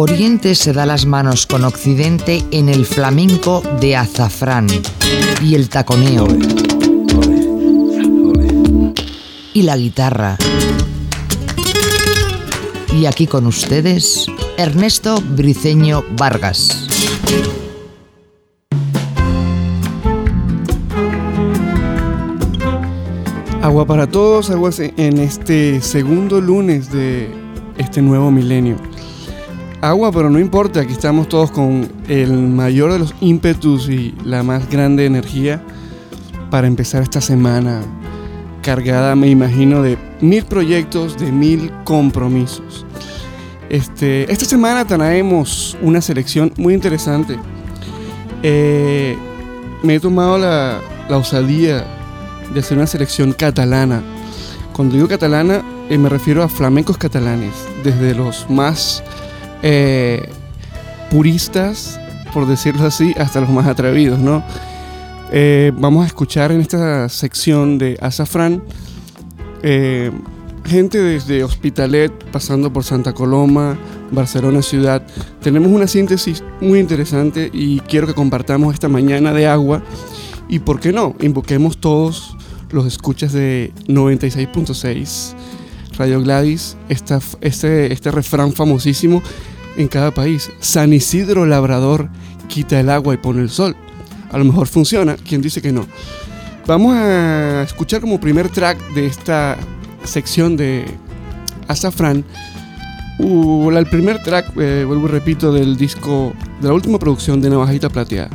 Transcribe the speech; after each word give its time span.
Oriente 0.00 0.54
se 0.54 0.72
da 0.72 0.86
las 0.86 1.06
manos 1.06 1.44
con 1.44 1.64
Occidente 1.64 2.44
en 2.52 2.68
el 2.68 2.86
flamenco 2.86 3.64
de 3.80 3.96
azafrán 3.96 4.68
y 5.42 5.56
el 5.56 5.68
taconeo 5.68 6.28
y 9.52 9.62
la 9.62 9.76
guitarra. 9.76 10.36
Y 12.92 13.06
aquí 13.06 13.26
con 13.26 13.48
ustedes, 13.48 14.26
Ernesto 14.56 15.20
Briceño 15.20 16.04
Vargas. 16.16 16.86
Agua 23.62 23.84
para 23.84 24.06
todos, 24.06 24.48
aguas 24.50 24.78
en 24.78 25.18
este 25.18 25.80
segundo 25.80 26.40
lunes 26.40 26.92
de 26.92 27.28
este 27.78 28.00
nuevo 28.00 28.30
milenio. 28.30 28.76
Agua, 29.80 30.10
pero 30.10 30.28
no 30.28 30.40
importa, 30.40 30.80
aquí 30.80 30.92
estamos 30.92 31.28
todos 31.28 31.52
con 31.52 31.88
el 32.08 32.32
mayor 32.32 32.92
de 32.92 32.98
los 32.98 33.14
ímpetus 33.20 33.88
y 33.88 34.12
la 34.24 34.42
más 34.42 34.68
grande 34.68 35.06
energía 35.06 35.62
para 36.50 36.66
empezar 36.66 37.04
esta 37.04 37.20
semana 37.20 37.82
cargada, 38.60 39.14
me 39.14 39.28
imagino, 39.28 39.80
de 39.80 39.96
mil 40.20 40.44
proyectos, 40.44 41.16
de 41.16 41.30
mil 41.30 41.72
compromisos. 41.84 42.84
Este, 43.70 44.30
esta 44.32 44.46
semana 44.46 44.84
traemos 44.84 45.78
una 45.80 46.00
selección 46.00 46.52
muy 46.56 46.74
interesante. 46.74 47.38
Eh, 48.42 49.16
me 49.84 49.94
he 49.94 50.00
tomado 50.00 50.38
la, 50.38 50.80
la, 51.08 51.18
osadía 51.18 51.86
de 52.52 52.58
hacer 52.58 52.78
una 52.78 52.88
selección 52.88 53.32
catalana. 53.32 54.02
Cuando 54.72 54.96
digo 54.96 55.06
catalana, 55.06 55.62
eh, 55.88 55.98
me 55.98 56.08
refiero 56.08 56.42
a 56.42 56.48
flamencos 56.48 56.98
catalanes, 56.98 57.54
desde 57.84 58.14
los 58.16 58.50
más 58.50 59.04
eh, 59.62 60.28
puristas, 61.10 62.00
por 62.32 62.46
decirlo 62.46 62.86
así, 62.86 63.14
hasta 63.18 63.40
los 63.40 63.50
más 63.50 63.66
atrevidos, 63.66 64.18
¿no? 64.18 64.42
Eh, 65.30 65.72
vamos 65.76 66.04
a 66.04 66.06
escuchar 66.06 66.52
en 66.52 66.60
esta 66.60 67.08
sección 67.08 67.78
de 67.78 67.98
Azafrán 68.00 68.62
eh, 69.62 70.10
gente 70.64 71.00
desde 71.02 71.44
Hospitalet, 71.44 72.12
pasando 72.30 72.72
por 72.72 72.84
Santa 72.84 73.14
Coloma, 73.14 73.78
Barcelona 74.10 74.62
ciudad. 74.62 75.02
Tenemos 75.40 75.70
una 75.72 75.86
síntesis 75.86 76.44
muy 76.60 76.78
interesante 76.78 77.50
y 77.52 77.80
quiero 77.80 78.06
que 78.06 78.14
compartamos 78.14 78.74
esta 78.74 78.88
mañana 78.88 79.32
de 79.32 79.46
agua. 79.46 79.82
Y 80.48 80.60
por 80.60 80.80
qué 80.80 80.92
no, 80.92 81.14
invoquemos 81.20 81.78
todos 81.78 82.36
los 82.70 82.86
escuchas 82.86 83.32
de 83.32 83.72
96.6 83.86 85.34
Radio 85.98 86.22
Gladys, 86.22 86.76
esta, 86.88 87.20
este, 87.40 87.92
este 87.92 88.12
refrán 88.12 88.52
famosísimo 88.52 89.20
en 89.76 89.88
cada 89.88 90.12
país. 90.12 90.52
San 90.60 90.92
Isidro 90.92 91.44
Labrador 91.44 92.08
quita 92.46 92.78
el 92.78 92.88
agua 92.88 93.14
y 93.14 93.16
pone 93.16 93.42
el 93.42 93.50
sol. 93.50 93.74
A 94.30 94.38
lo 94.38 94.44
mejor 94.44 94.68
funciona, 94.68 95.16
quien 95.16 95.42
dice 95.42 95.60
que 95.60 95.72
no. 95.72 95.88
Vamos 96.66 96.94
a 96.94 97.62
escuchar 97.62 98.00
como 98.00 98.20
primer 98.20 98.48
track 98.48 98.78
de 98.92 99.06
esta 99.06 99.56
sección 100.04 100.56
de 100.56 100.84
Azafrán. 101.66 102.24
Uh, 103.18 103.72
el 103.72 103.86
primer 103.86 104.22
track, 104.22 104.52
eh, 104.56 104.84
vuelvo 104.86 105.08
y 105.08 105.10
repito, 105.10 105.52
del 105.52 105.76
disco, 105.76 106.32
de 106.60 106.68
la 106.68 106.74
última 106.74 107.00
producción 107.00 107.40
de 107.40 107.50
Navajita 107.50 107.88
Plateada. 107.88 108.30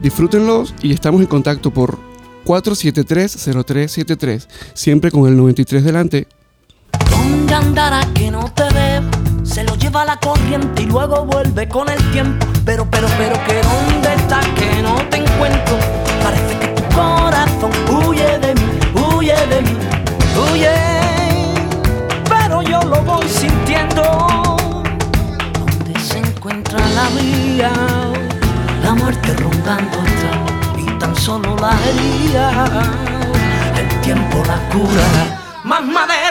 Disfrútenlos 0.00 0.74
y 0.82 0.92
estamos 0.92 1.20
en 1.20 1.26
contacto 1.26 1.70
por 1.70 1.98
473-0373, 2.46 4.46
siempre 4.72 5.10
con 5.10 5.28
el 5.28 5.36
93 5.36 5.84
delante. 5.84 6.26
¿Dónde 7.24 7.54
andará 7.54 8.02
que 8.14 8.30
no 8.30 8.52
te 8.52 8.64
veo? 8.74 9.02
Se 9.44 9.64
lo 9.64 9.74
lleva 9.76 10.04
la 10.04 10.18
corriente 10.18 10.82
y 10.82 10.86
luego 10.86 11.24
vuelve 11.24 11.66
con 11.66 11.88
el 11.88 11.98
tiempo. 12.12 12.46
Pero, 12.66 12.86
pero, 12.90 13.08
pero, 13.16 13.34
que 13.46 13.62
dónde 13.62 14.14
está 14.14 14.40
que 14.54 14.82
no 14.82 14.94
te 15.08 15.16
encuentro. 15.16 15.74
Parece 16.22 16.58
que 16.58 16.68
tu 16.68 16.82
corazón 16.94 17.72
huye 17.88 18.38
de 18.40 18.54
mí, 18.54 18.68
huye 18.94 19.36
de 19.46 19.62
mí, 19.62 19.74
huye. 20.36 20.76
Pero 22.28 22.60
yo 22.60 22.82
lo 22.82 23.02
voy 23.02 23.26
sintiendo. 23.26 24.02
¿Dónde 25.58 25.98
se 26.00 26.18
encuentra 26.18 26.78
la 26.90 27.08
mía? 27.10 27.72
La 28.82 28.94
muerte 28.94 29.32
rondando 29.34 29.98
atrás 29.98 30.76
y 30.76 30.98
tan 30.98 31.16
solo 31.16 31.56
la 31.56 31.72
herida. 31.88 32.66
El 33.78 34.00
tiempo 34.02 34.42
la 34.46 34.58
cura. 34.68 35.40
Más 35.64 35.82
madera 35.82 36.23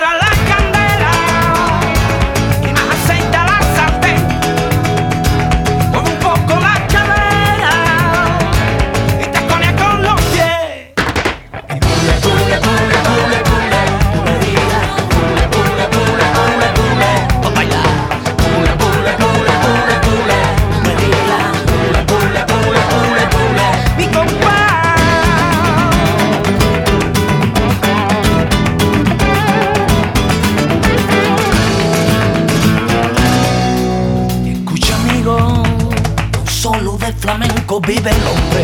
flamenco 37.35 37.81
vive 37.81 38.11
el 38.11 38.27
hombre. 38.27 38.63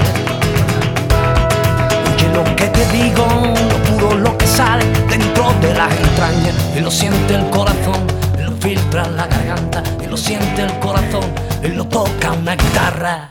Oye 2.14 2.30
lo 2.36 2.44
que 2.56 2.68
te 2.68 2.86
digo, 2.92 3.26
lo 3.72 3.78
puro 3.84 4.16
lo 4.16 4.38
que 4.38 4.46
sale 4.46 4.86
dentro 5.10 5.52
de 5.60 5.74
las 5.74 5.92
entrañas. 5.92 6.56
Y 6.76 6.80
lo 6.82 6.92
siente 6.92 7.34
el 7.34 7.50
corazón, 7.50 8.06
y 8.38 8.44
lo 8.44 8.52
filtra 8.58 9.08
la 9.08 9.26
garganta. 9.26 9.82
Y 10.04 10.06
lo 10.08 10.16
siente 10.16 10.62
el 10.62 10.78
corazón, 10.80 11.26
y 11.64 11.70
lo 11.70 11.86
toca 11.86 12.34
una 12.34 12.56
guitarra. 12.56 13.30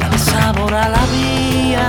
Dale 0.00 0.18
sabor 0.18 0.74
a 0.74 0.88
la 0.88 1.04
vida, 1.14 1.86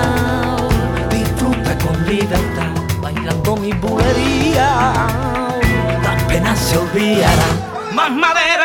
disfruta 1.10 1.76
con 1.80 2.06
libertad, 2.06 2.72
bailando 3.02 3.56
mi 3.56 3.72
bulería. 3.74 5.33
Las 6.44 6.60
penas 6.60 6.60
se 6.60 6.78
olvidarán. 6.78 7.96
Más 7.96 8.12
madera 8.12 8.63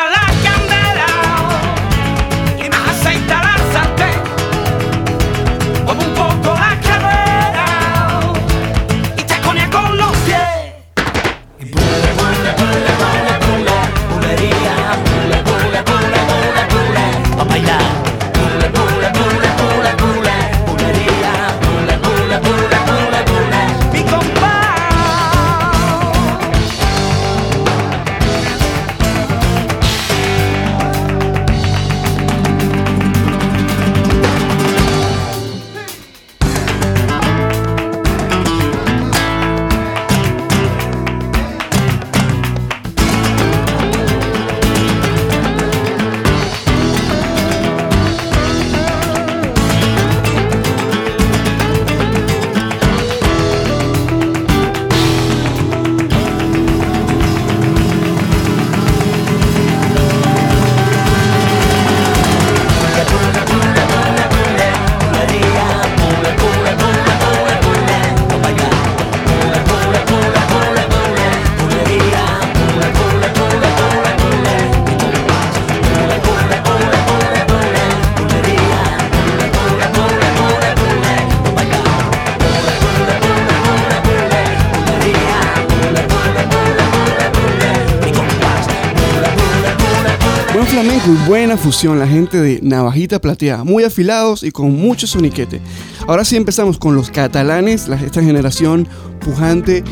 fusión, 91.69 91.99
la 91.99 92.07
gente 92.07 92.41
de 92.41 92.59
Navajita 92.63 93.21
Plateada, 93.21 93.63
muy 93.63 93.83
afilados 93.83 94.41
y 94.41 94.49
con 94.49 94.73
mucho 94.75 95.05
soniquete. 95.05 95.61
Ahora 96.07 96.25
sí 96.25 96.35
empezamos 96.35 96.79
con 96.79 96.95
los 96.95 97.11
catalanes, 97.11 97.87
esta 97.87 98.23
generación 98.23 98.87
pujante 99.19 99.83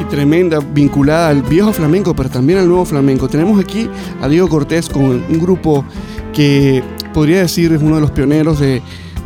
y 0.00 0.04
tremenda, 0.04 0.60
vinculada 0.60 1.28
al 1.28 1.42
viejo 1.42 1.74
flamenco, 1.74 2.16
pero 2.16 2.30
también 2.30 2.60
al 2.60 2.68
nuevo 2.68 2.86
flamenco. 2.86 3.28
Tenemos 3.28 3.62
aquí 3.62 3.86
a 4.22 4.28
Diego 4.28 4.48
Cortés 4.48 4.88
con 4.88 5.04
un 5.04 5.38
grupo 5.38 5.84
que 6.32 6.82
podría 7.12 7.40
decir 7.40 7.70
es 7.74 7.82
uno 7.82 7.96
de 7.96 8.00
los 8.00 8.12
pioneros 8.12 8.58
de, 8.58 8.80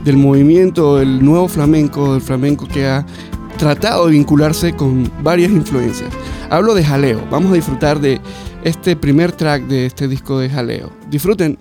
del 0.05 0.17
movimiento 0.17 0.97
del 0.97 1.25
nuevo 1.25 1.47
flamenco, 1.47 2.15
del 2.15 2.23
flamenco 2.23 2.67
que 2.67 2.89
ha 2.89 3.06
tratado 3.56 4.06
de 4.06 4.13
vincularse 4.15 4.75
con 4.75 5.09
varias 5.23 5.53
influencias. 5.53 6.11
Hablo 6.51 6.75
de 6.75 6.85
Jaleo, 6.85 7.25
vamos 7.31 7.53
a 7.53 7.55
disfrutar 7.55 8.01
de 8.01 8.21
este 8.65 8.97
primer 8.97 9.31
track 9.31 9.63
de 9.69 9.87
este 9.87 10.09
disco 10.09 10.41
de 10.41 10.51
Jaleo. 10.51 10.91
Disfruten. 11.09 11.56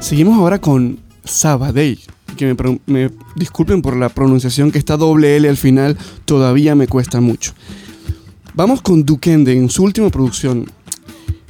Seguimos 0.00 0.38
ahora 0.38 0.60
con 0.60 1.00
Sabadell, 1.24 1.98
que 2.36 2.54
me, 2.86 3.10
disculpen 3.34 3.82
por 3.82 3.96
la 3.96 4.08
pronunciación 4.08 4.70
que 4.70 4.78
está 4.78 4.96
doble 4.96 5.36
L 5.36 5.48
al 5.48 5.56
final, 5.56 5.98
todavía 6.24 6.74
me 6.74 6.86
cuesta 6.86 7.20
mucho. 7.20 7.52
Vamos 8.54 8.80
con 8.80 9.04
Duquende 9.04 9.52
en 9.52 9.68
su 9.68 9.82
última 9.82 10.08
producción. 10.10 10.66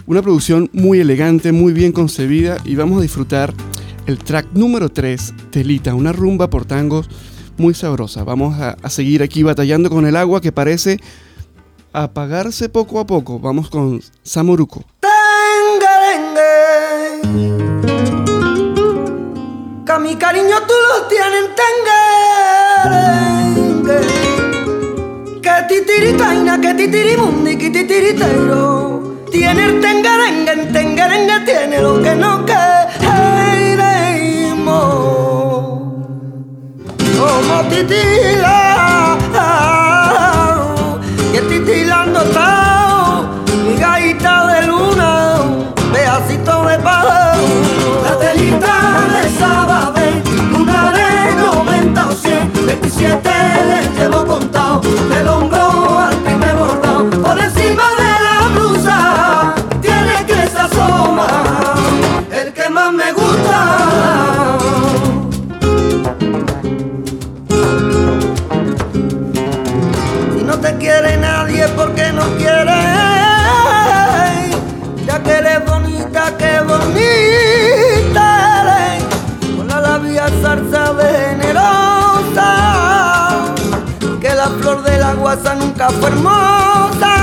Una 0.07 0.23
producción 0.23 0.71
muy 0.73 1.00
elegante, 1.00 1.52
muy 1.52 1.73
bien 1.73 1.93
concebida 1.93 2.57
y 2.64 2.75
vamos 2.75 2.99
a 2.99 3.02
disfrutar 3.02 3.52
el 4.07 4.19
track 4.19 4.49
número 4.55 4.88
3, 4.88 5.35
Telita, 5.50 5.95
una 5.95 6.12
rumba 6.12 6.49
por 6.49 6.64
tangos 6.64 7.09
muy 7.59 7.75
sabrosa. 7.75 8.25
Vamos 8.25 8.59
a, 8.59 8.76
a 8.83 8.90
seguir 8.90 9.23
aquí 9.23 9.43
batallando 9.43 9.90
con 9.90 10.07
el 10.07 10.17
agua 10.17 10.40
que 10.40 10.52
parece 10.52 10.99
apagarse 11.93 12.69
poco 12.71 12.99
a 12.99 13.07
poco. 13.07 13.38
Vamos 13.38 13.69
con 13.69 14.00
Samoruco. 14.23 14.85
Mi 20.00 20.14
cariño 20.14 20.61
tú 20.61 20.75
lo 20.90 21.07
tienes 21.09 21.50
en 21.50 21.83
Que 25.43 25.55
titiritaina, 25.69 26.61
que 26.61 26.75
titirimundi, 26.75 27.59
que 27.59 27.71
titiritero. 27.71 29.25
Tiene 29.31 29.64
el 29.64 29.81
tengarengue, 29.81 30.52
en 30.52 30.73
tengarengue 30.73 31.40
tiene 31.40 31.81
lo 31.81 32.00
que 32.00 32.14
no 32.14 32.47
queremos. 32.47 32.69
Como 37.19 37.64
titila, 37.69 39.08
siete 52.99 53.31
les 53.69 53.97
llevo 53.97 54.26
contado, 54.26 54.81
del 54.81 55.28
hombro 55.28 56.00
al 56.00 56.17
primer 56.17 56.57
bordado, 56.57 57.09
por 57.23 57.38
encima 57.38 57.85
de 58.00 58.12
la 58.26 58.49
blusa, 58.55 59.55
tiene 59.81 60.26
que 60.26 60.49
se 60.49 60.59
asoma, 60.59 61.28
el 62.33 62.52
que 62.52 62.69
más 62.69 62.93
me 62.93 63.12
gusta. 63.12 64.59
Si 70.35 70.43
no 70.43 70.59
te 70.59 70.76
quiere 70.78 71.17
nadie 71.19 71.69
porque 71.76 72.12
no 72.12 72.25
quiere, 72.37 72.83
ya 75.07 75.23
que 75.23 75.31
eres 75.31 75.64
bonita, 75.64 76.37
que 76.37 76.61
bonita 76.62 78.26
eres, 78.62 79.05
con 79.57 79.69
la 79.69 79.81
labia 79.81 80.28
zarza 80.43 80.93
la 85.09 85.15
guasa 85.15 85.55
nunca 85.55 85.88
fue 85.88 86.09
hermosa. 86.11 87.15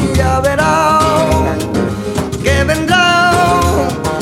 y 0.00 0.16
Ya 0.16 0.38
verá 0.40 1.00
que 2.42 2.64
vendrá. 2.64 3.30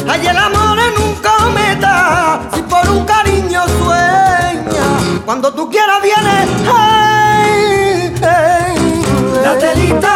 Hay 0.09 0.27
el 0.27 0.39
amor 0.49 0.79
en 0.89 0.95
un 1.05 1.13
cometa. 1.29 2.41
Si 2.55 2.63
por 2.63 2.89
un 2.89 3.05
cariño 3.05 3.61
sueña, 3.83 4.87
cuando 5.27 5.53
tú 5.53 5.69
quieras 5.69 6.01
viene. 6.03 6.37
Hey, 6.73 8.15
hey. 8.23 9.03
La 9.45 9.59
telita 9.59 10.10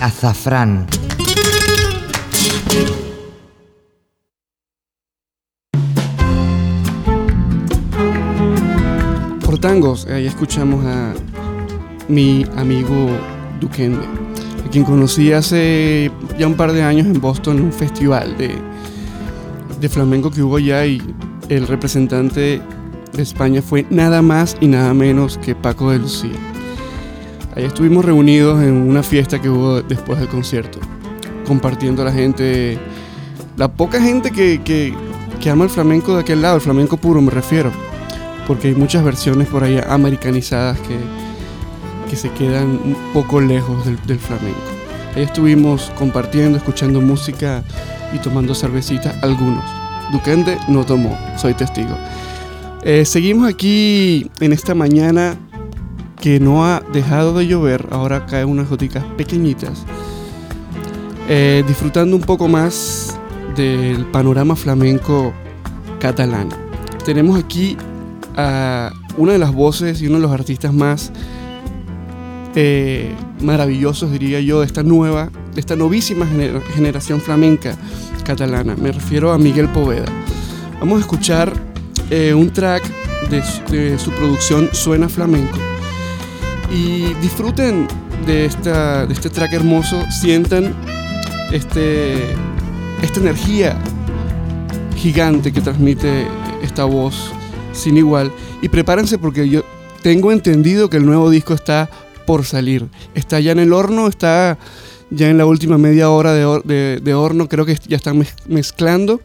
azafrán. 0.00 0.86
Por 9.44 9.58
tangos, 9.58 10.06
eh, 10.06 10.14
ahí 10.14 10.26
escuchamos 10.26 10.84
a 10.84 11.14
mi 12.08 12.44
amigo 12.56 13.08
Duquende, 13.60 14.04
a 14.64 14.70
quien 14.70 14.84
conocí 14.84 15.32
hace 15.32 16.10
ya 16.38 16.46
un 16.46 16.54
par 16.54 16.72
de 16.72 16.82
años 16.82 17.06
en 17.06 17.20
Boston 17.20 17.58
en 17.58 17.64
un 17.64 17.72
festival 17.72 18.36
de, 18.38 18.54
de 19.80 19.88
flamenco 19.88 20.30
que 20.30 20.42
hubo 20.42 20.56
allá 20.56 20.86
y 20.86 21.02
el 21.48 21.66
representante 21.66 22.62
de 23.12 23.22
España 23.22 23.62
fue 23.62 23.86
nada 23.90 24.22
más 24.22 24.56
y 24.60 24.68
nada 24.68 24.94
menos 24.94 25.38
que 25.38 25.54
Paco 25.54 25.90
de 25.90 25.98
Lucía. 25.98 26.47
Ahí 27.58 27.64
estuvimos 27.64 28.04
reunidos 28.04 28.62
en 28.62 28.72
una 28.72 29.02
fiesta 29.02 29.42
que 29.42 29.50
hubo 29.50 29.82
después 29.82 30.20
del 30.20 30.28
concierto, 30.28 30.78
compartiendo 31.44 32.02
a 32.02 32.04
la 32.04 32.12
gente, 32.12 32.78
la 33.56 33.66
poca 33.66 34.00
gente 34.00 34.30
que, 34.30 34.62
que, 34.62 34.94
que 35.40 35.50
ama 35.50 35.64
el 35.64 35.70
flamenco 35.70 36.14
de 36.14 36.20
aquel 36.20 36.40
lado, 36.40 36.54
el 36.54 36.60
flamenco 36.60 36.98
puro 36.98 37.20
me 37.20 37.32
refiero, 37.32 37.72
porque 38.46 38.68
hay 38.68 38.76
muchas 38.76 39.02
versiones 39.02 39.48
por 39.48 39.64
ahí 39.64 39.80
americanizadas 39.88 40.78
que, 40.78 40.96
que 42.08 42.14
se 42.14 42.30
quedan 42.30 42.66
un 42.84 42.96
poco 43.12 43.40
lejos 43.40 43.84
del, 43.84 43.98
del 44.06 44.20
flamenco. 44.20 44.60
Ahí 45.16 45.24
estuvimos 45.24 45.90
compartiendo, 45.98 46.58
escuchando 46.58 47.00
música 47.00 47.64
y 48.14 48.18
tomando 48.18 48.54
cervecitas 48.54 49.20
algunos. 49.20 49.64
Duquende 50.12 50.56
no 50.68 50.86
tomó, 50.86 51.18
soy 51.36 51.54
testigo. 51.54 51.98
Eh, 52.84 53.04
seguimos 53.04 53.48
aquí 53.48 54.30
en 54.38 54.52
esta 54.52 54.76
mañana 54.76 55.36
que 56.20 56.40
no 56.40 56.64
ha 56.66 56.80
dejado 56.92 57.34
de 57.38 57.46
llover, 57.46 57.86
ahora 57.90 58.26
caen 58.26 58.48
unas 58.48 58.68
goticas 58.68 59.04
pequeñitas, 59.16 59.84
eh, 61.28 61.64
disfrutando 61.66 62.16
un 62.16 62.22
poco 62.22 62.48
más 62.48 63.18
del 63.56 64.06
panorama 64.06 64.56
flamenco 64.56 65.32
catalán. 66.00 66.48
Tenemos 67.04 67.38
aquí 67.38 67.76
a 68.36 68.92
una 69.16 69.32
de 69.32 69.38
las 69.38 69.52
voces 69.52 70.00
y 70.00 70.06
uno 70.06 70.16
de 70.16 70.22
los 70.22 70.32
artistas 70.32 70.72
más 70.72 71.12
eh, 72.54 73.14
maravillosos, 73.40 74.10
diría 74.10 74.40
yo, 74.40 74.60
de 74.60 74.66
esta 74.66 74.82
nueva, 74.82 75.30
de 75.54 75.60
esta 75.60 75.76
novísima 75.76 76.26
generación 76.74 77.20
flamenca 77.20 77.76
catalana. 78.24 78.76
Me 78.76 78.92
refiero 78.92 79.32
a 79.32 79.38
Miguel 79.38 79.68
Poveda. 79.68 80.06
Vamos 80.80 80.98
a 80.98 81.00
escuchar 81.00 81.52
eh, 82.10 82.34
un 82.34 82.50
track 82.50 82.82
de, 83.28 83.98
su 83.98 84.10
producción 84.12 84.70
Suena 84.72 85.08
Flamenco. 85.08 85.58
Y 86.70 87.14
disfruten 87.14 87.88
de, 88.26 88.44
esta, 88.44 89.06
de 89.06 89.14
este 89.14 89.30
track 89.30 89.52
hermoso, 89.54 90.04
sientan 90.10 90.74
este, 91.52 92.34
esta 93.02 93.20
energía 93.20 93.78
gigante 94.96 95.52
que 95.52 95.60
transmite 95.60 96.26
esta 96.62 96.84
voz 96.84 97.32
sin 97.72 97.96
igual. 97.96 98.32
Y 98.60 98.68
prepárense 98.68 99.18
porque 99.18 99.48
yo 99.48 99.64
tengo 100.02 100.32
entendido 100.32 100.90
que 100.90 100.98
el 100.98 101.06
nuevo 101.06 101.30
disco 101.30 101.54
está 101.54 101.88
por 102.26 102.44
salir. 102.44 102.88
Está 103.14 103.40
ya 103.40 103.52
en 103.52 103.60
el 103.60 103.72
horno, 103.72 104.08
está 104.08 104.58
ya 105.10 105.30
en 105.30 105.38
la 105.38 105.46
última 105.46 105.78
media 105.78 106.10
hora 106.10 106.34
de, 106.34 107.00
de 107.02 107.14
horno, 107.14 107.48
creo 107.48 107.64
que 107.64 107.78
ya 107.86 107.96
están 107.96 108.22
mezclando. 108.46 109.20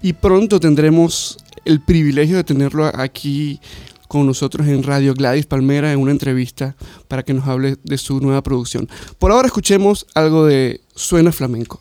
Y 0.00 0.12
pronto 0.12 0.60
tendremos 0.60 1.38
el 1.64 1.80
privilegio 1.80 2.36
de 2.36 2.44
tenerlo 2.44 2.86
aquí 2.86 3.60
con 4.12 4.26
nosotros 4.26 4.66
en 4.66 4.82
Radio 4.82 5.14
Gladys 5.14 5.46
Palmera 5.46 5.90
en 5.90 5.98
una 5.98 6.10
entrevista 6.10 6.76
para 7.08 7.22
que 7.22 7.32
nos 7.32 7.48
hable 7.48 7.76
de 7.82 7.96
su 7.96 8.20
nueva 8.20 8.42
producción. 8.42 8.86
Por 9.18 9.32
ahora 9.32 9.46
escuchemos 9.46 10.06
algo 10.14 10.44
de 10.44 10.82
Suena 10.94 11.32
Flamenco. 11.32 11.80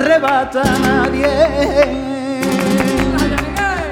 arrebata 0.00 0.62
a 0.62 0.78
nadie. 0.78 1.28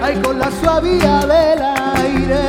Ay, 0.02 0.14
con 0.22 0.38
la 0.38 0.50
suavía 0.50 1.20
del 1.20 1.62
aire, 2.02 2.40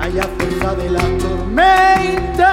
ay, 0.00 0.18
a 0.18 0.26
fuerza 0.36 0.74
de 0.74 0.90
la 0.90 1.04
tormenta. 1.18 2.50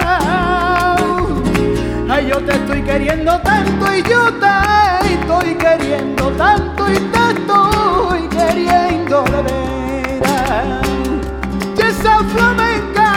Ay, 2.10 2.28
yo 2.30 2.38
te 2.39 2.52
estoy 2.54 2.82
queriendo 2.82 3.39
tanto 3.41 3.95
y 3.95 4.02
yo 4.04 4.34
te 4.34 5.13
estoy 5.13 5.56
queriendo 5.56 6.32
tanto 6.32 6.91
y 6.91 6.97
te 7.13 7.23
estoy 7.36 8.28
queriendo 8.30 9.23
de 9.23 9.41
veras. 9.43 10.88
Y 11.78 11.82
esa 11.82 12.23
flamenca 12.34 13.09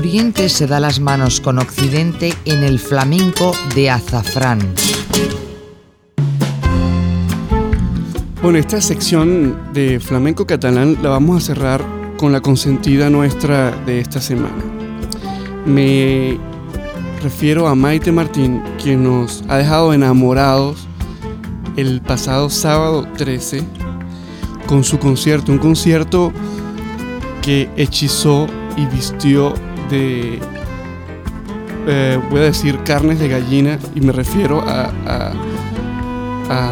Oriente 0.00 0.48
se 0.48 0.66
da 0.66 0.80
las 0.80 0.98
manos 0.98 1.42
con 1.42 1.58
Occidente 1.58 2.32
en 2.46 2.64
el 2.64 2.78
flamenco 2.78 3.52
de 3.74 3.90
azafrán. 3.90 4.58
Bueno, 8.40 8.56
esta 8.56 8.80
sección 8.80 9.58
de 9.74 10.00
flamenco 10.00 10.46
catalán 10.46 10.96
la 11.02 11.10
vamos 11.10 11.36
a 11.36 11.46
cerrar 11.48 11.84
con 12.16 12.32
la 12.32 12.40
consentida 12.40 13.10
nuestra 13.10 13.72
de 13.84 14.00
esta 14.00 14.22
semana. 14.22 14.64
Me 15.66 16.38
refiero 17.22 17.68
a 17.68 17.74
Maite 17.74 18.10
Martín, 18.10 18.62
quien 18.82 19.04
nos 19.04 19.44
ha 19.48 19.58
dejado 19.58 19.92
enamorados 19.92 20.88
el 21.76 22.00
pasado 22.00 22.48
sábado 22.48 23.06
13 23.18 23.62
con 24.64 24.82
su 24.82 24.98
concierto, 24.98 25.52
un 25.52 25.58
concierto 25.58 26.32
que 27.42 27.68
hechizó 27.76 28.46
y 28.78 28.86
vistió 28.86 29.52
de, 29.90 30.38
eh, 31.86 32.18
voy 32.30 32.40
a 32.40 32.44
decir, 32.44 32.78
carnes 32.84 33.18
de 33.18 33.28
gallina, 33.28 33.78
y 33.94 34.00
me 34.00 34.12
refiero 34.12 34.60
a, 34.60 34.90
a- 35.06 35.32
a 36.50 36.70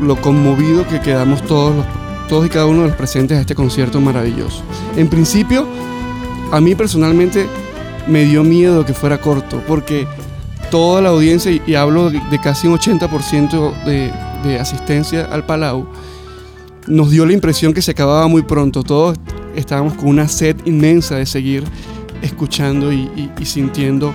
lo 0.00 0.16
conmovido 0.16 0.86
que 0.86 1.00
quedamos 1.00 1.42
todos, 1.42 1.74
los- 1.76 1.86
todos 2.28 2.46
y 2.46 2.48
cada 2.48 2.66
uno 2.66 2.82
de 2.82 2.88
los 2.88 2.96
presentes 2.96 3.38
a 3.38 3.40
este 3.40 3.54
concierto 3.54 4.00
maravilloso. 4.00 4.62
En 4.96 5.08
principio, 5.08 5.66
a 6.50 6.60
mí 6.60 6.74
personalmente 6.74 7.46
me 8.08 8.24
dio 8.24 8.42
miedo 8.42 8.84
que 8.84 8.94
fuera 8.94 9.20
corto, 9.20 9.62
porque 9.66 10.06
toda 10.70 11.00
la 11.02 11.10
audiencia, 11.10 11.52
y, 11.66 11.74
hablo 11.74 12.10
de 12.10 12.38
casi 12.42 12.66
un 12.66 12.74
80% 12.78 13.84
de, 13.84 14.10
de 14.44 14.58
asistencia 14.58 15.28
al 15.30 15.44
Palau, 15.44 15.86
nos 16.86 17.10
dio 17.10 17.24
la 17.26 17.32
impresión 17.32 17.72
que 17.74 17.82
se 17.82 17.92
acababa 17.92 18.26
muy 18.26 18.42
pronto. 18.42 18.82
Todos 18.82 19.16
estábamos 19.54 19.94
con 19.94 20.08
una 20.08 20.26
sed 20.28 20.56
inmensa 20.64 21.14
de 21.16 21.26
seguir 21.26 21.62
escuchando 22.22 22.92
y, 22.92 23.30
sintiendo 23.44 24.14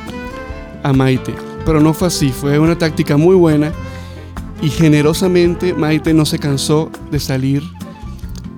a 0.83 0.93
Maite. 0.93 1.33
Pero 1.65 1.79
no 1.79 1.93
fue 1.93 2.07
así, 2.07 2.29
fue 2.29 2.57
una 2.59 2.77
táctica 2.77 3.17
muy 3.17 3.35
buena 3.35 3.71
y 4.61 4.69
generosamente 4.69 5.73
Maite 5.73 6.13
no 6.13 6.25
se 6.25 6.39
cansó 6.39 6.89
de 7.11 7.19
salir 7.19 7.61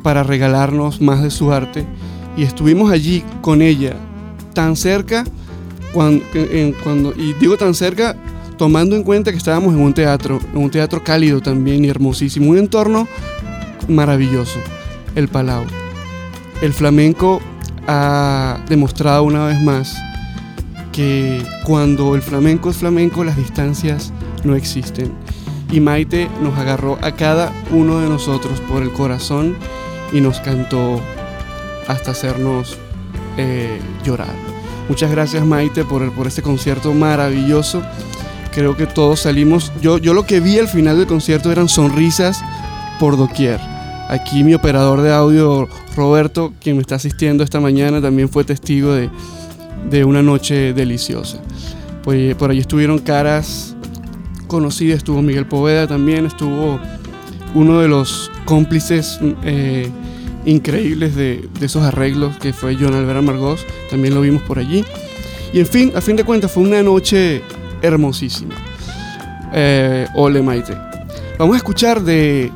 para 0.04 0.24
regalarnos 0.24 1.02
más 1.02 1.22
de 1.22 1.32
su 1.32 1.52
arte 1.52 1.86
y 2.38 2.44
estuvimos 2.44 2.92
allí 2.92 3.24
con 3.42 3.62
ella 3.62 3.96
tan 4.54 4.76
cerca 4.76 5.26
cuando, 5.92 6.24
cuando 6.84 7.14
y 7.18 7.34
digo 7.34 7.58
tan 7.58 7.74
cerca 7.74 8.16
tomando 8.58 8.96
en 8.96 9.04
cuenta 9.04 9.32
que 9.32 9.38
estábamos 9.38 9.74
en 9.74 9.82
un 9.82 9.94
teatro, 9.94 10.40
en 10.54 10.62
un 10.62 10.70
teatro 10.70 11.02
cálido 11.04 11.42
también 11.42 11.86
y 11.86 11.88
hermosísimo, 11.88 12.52
un 12.52 12.58
entorno 12.58 13.08
maravilloso, 13.88 14.60
el 15.16 15.30
Palau. 15.30 15.66
El 16.62 16.74
flamenco 16.74 17.40
ha 17.91 18.60
demostrado 18.69 19.23
una 19.23 19.47
vez 19.47 19.60
más 19.62 19.97
que 20.91 21.43
cuando 21.65 22.13
el 22.13 22.21
flamenco 22.21 22.69
es 22.69 22.78
flamenco 22.78 23.23
las 23.23 23.36
distancias 23.36 24.13
no 24.43 24.54
existen. 24.56 25.12
Y 25.71 25.80
Maite 25.80 26.30
nos 26.41 26.56
agarró 26.58 26.99
a 27.02 27.13
cada 27.13 27.52
uno 27.71 27.99
de 27.99 28.08
nosotros 28.08 28.62
por 28.62 28.84
el 28.84 28.91
corazón 28.91 29.56
y 30.13 30.21
nos 30.21 30.39
cantó 30.39 31.02
hasta 31.88 32.12
hacernos 32.12 32.78
eh, 33.38 33.80
llorar. 34.04 34.36
Muchas 34.88 35.10
gracias 35.10 35.43
Maite 35.43 35.84
por, 35.84 36.12
por 36.13 36.28
este 36.28 36.43
concierto 36.43 36.93
maravilloso. 36.93 37.82
Creo 38.54 38.78
que 38.78 38.86
todos 38.86 39.21
salimos. 39.21 39.71
Yo, 39.82 39.97
yo 39.97 40.13
lo 40.13 40.28
que 40.28 40.39
vi 40.39 40.60
al 40.60 40.67
final 40.67 40.97
del 40.97 41.08
concierto 41.08 41.52
eran 41.52 41.67
sonrisas 41.67 42.39
por 42.99 43.17
doquier. 43.17 43.60
Aquí 44.10 44.43
mi 44.43 44.54
operador 44.54 45.02
de 45.02 45.13
audio, 45.13 45.69
Roberto, 45.95 46.54
quien 46.60 46.76
me 46.76 46.82
está 46.82 46.95
asistiendo 46.95 47.43
esta 47.43 47.60
mañana, 47.60 48.02
también 48.02 48.28
fue 48.28 48.43
testigo 48.43 48.93
de, 48.93 49.10
de 49.89 50.04
una 50.04 50.22
noche 50.22 50.74
deliciosa. 50.74 51.39
Por 52.04 52.50
allí 52.50 52.60
estuvieron 52.60 53.00
caras 53.00 53.76
conocidas, 54.48 54.98
estuvo 54.98 55.22
Miguel 55.22 55.45
Poveda 55.45 55.88
también, 55.88 56.26
estuvo 56.26 56.80
uno 57.54 57.80
de 57.80 57.88
los 57.88 58.32
cómplices 58.45 59.19
eh, 59.43 59.89
increíbles 60.45 61.15
de, 61.15 61.48
esos 61.62 61.84
arreglos, 61.84 62.38
que 62.38 62.54
fue 62.54 62.76
John 62.76 62.93
Albert 62.93 63.19
Amargós, 63.19 63.65
también 63.89 64.15
lo 64.15 64.22
vimos 64.22 64.41
por 64.43 64.60
allí. 64.60 64.84
Y 65.54 65.60
en 65.60 65.65
fin, 65.65 65.91
a 65.95 66.02
fin 66.02 66.15
de 66.15 66.24
cuentas 66.24 66.52
fue 66.52 66.63
una 66.63 66.82
noche 66.84 67.41
hermosísima. 67.82 68.56
Eh, 69.54 70.08
ole 70.15 70.41
Maite. 70.41 70.76
Vamos 71.38 71.56
a 71.56 71.58
escuchar 71.58 72.02
de 72.02 72.52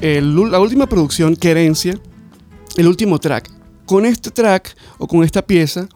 la 0.00 0.60
última 0.60 0.86
producción, 0.86 1.36
Querencia, 1.36 1.98
el 2.76 2.88
último 2.88 3.18
track. 3.18 3.50
Con 3.86 4.04
este 4.04 4.30
track 4.30 4.76
o 4.98 5.06
con 5.06 5.22
esta 5.24 5.42
pieza 5.42 5.88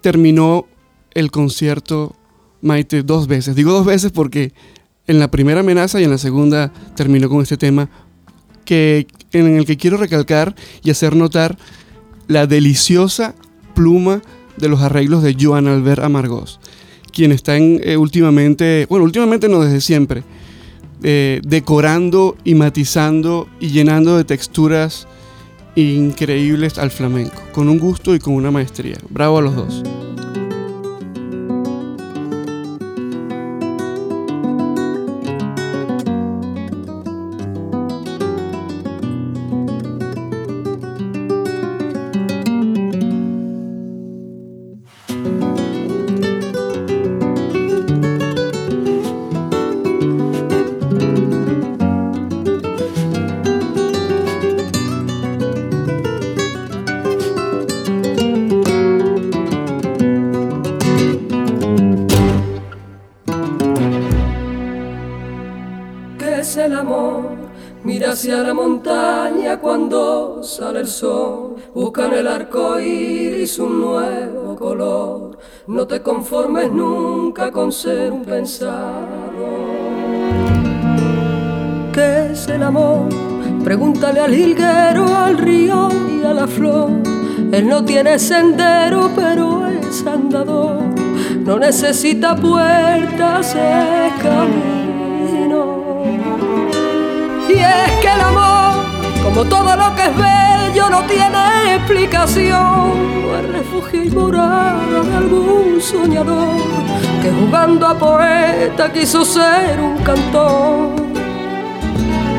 terminó 0.00 0.66
el 1.12 1.30
concierto 1.30 2.14
Maite 2.60 3.02
dos 3.02 3.26
veces. 3.26 3.54
Digo 3.54 3.72
dos 3.72 3.86
veces 3.86 4.10
porque 4.10 4.52
en 5.06 5.18
la 5.18 5.30
primera 5.30 5.60
amenaza 5.60 6.00
y 6.00 6.04
en 6.04 6.10
la 6.10 6.18
segunda 6.18 6.72
terminó 6.96 7.28
con 7.28 7.42
este 7.42 7.56
tema 7.56 7.88
que, 8.64 9.06
en 9.32 9.56
el 9.56 9.64
que 9.64 9.76
quiero 9.76 9.96
recalcar 9.96 10.54
y 10.82 10.90
hacer 10.90 11.16
notar 11.16 11.56
la 12.26 12.46
deliciosa 12.46 13.34
pluma 13.74 14.20
de 14.56 14.68
los 14.68 14.80
arreglos 14.82 15.22
de 15.22 15.36
Joan 15.38 15.68
Albert 15.68 16.02
Amargós, 16.02 16.60
quien 17.12 17.32
está 17.32 17.56
en, 17.56 17.80
eh, 17.82 17.96
últimamente, 17.96 18.86
bueno, 18.90 19.04
últimamente 19.04 19.48
no 19.48 19.60
desde 19.60 19.80
siempre, 19.80 20.24
eh, 21.02 21.40
decorando 21.44 22.36
y 22.44 22.54
matizando 22.54 23.48
y 23.60 23.68
llenando 23.68 24.16
de 24.16 24.24
texturas 24.24 25.06
increíbles 25.76 26.78
al 26.78 26.90
flamenco, 26.90 27.40
con 27.52 27.68
un 27.68 27.78
gusto 27.78 28.14
y 28.14 28.18
con 28.18 28.34
una 28.34 28.50
maestría. 28.50 28.98
Bravo 29.10 29.38
a 29.38 29.42
los 29.42 29.54
dos. 29.54 29.82
Hacia 68.18 68.38
la 68.38 68.52
montaña 68.52 69.60
cuando 69.60 70.42
sale 70.42 70.80
el 70.80 70.88
sol, 70.88 71.54
buscan 71.72 72.12
el 72.14 72.26
arco 72.26 72.80
iris 72.80 73.60
un 73.60 73.80
nuevo 73.80 74.56
color. 74.56 75.38
No 75.68 75.86
te 75.86 76.02
conformes 76.02 76.72
nunca 76.72 77.52
con 77.52 77.70
ser 77.70 78.10
un 78.10 78.24
pensado. 78.24 79.06
¿Qué 81.92 82.32
es 82.32 82.48
el 82.48 82.64
amor? 82.64 83.08
Pregúntale 83.62 84.18
al 84.18 84.34
hilguero, 84.34 85.16
al 85.16 85.38
río 85.38 85.88
y 86.20 86.26
a 86.26 86.34
la 86.34 86.48
flor. 86.48 86.90
Él 87.52 87.68
no 87.68 87.84
tiene 87.84 88.18
sendero, 88.18 89.12
pero 89.14 89.64
es 89.64 90.04
andador. 90.04 90.80
No 91.44 91.56
necesita 91.60 92.34
puertas, 92.34 93.54
es 93.54 94.12
camino. 94.20 94.87
Y 97.58 97.60
es 97.60 97.92
que 98.00 98.08
el 98.08 98.20
amor, 98.20 98.84
como 99.24 99.44
todo 99.44 99.74
lo 99.76 99.94
que 99.96 100.02
es 100.02 100.16
bello, 100.16 100.90
no 100.90 101.02
tiene 101.04 101.74
explicación. 101.76 103.18
No 103.22 103.52
refugio 103.52 104.04
y 104.04 104.10
morada 104.10 105.02
de 105.02 105.16
algún 105.16 105.80
soñador 105.80 106.62
que 107.22 107.30
jugando 107.30 107.86
a 107.86 107.98
poeta 107.98 108.92
quiso 108.92 109.24
ser 109.24 109.80
un 109.80 109.98
cantor. 109.98 110.90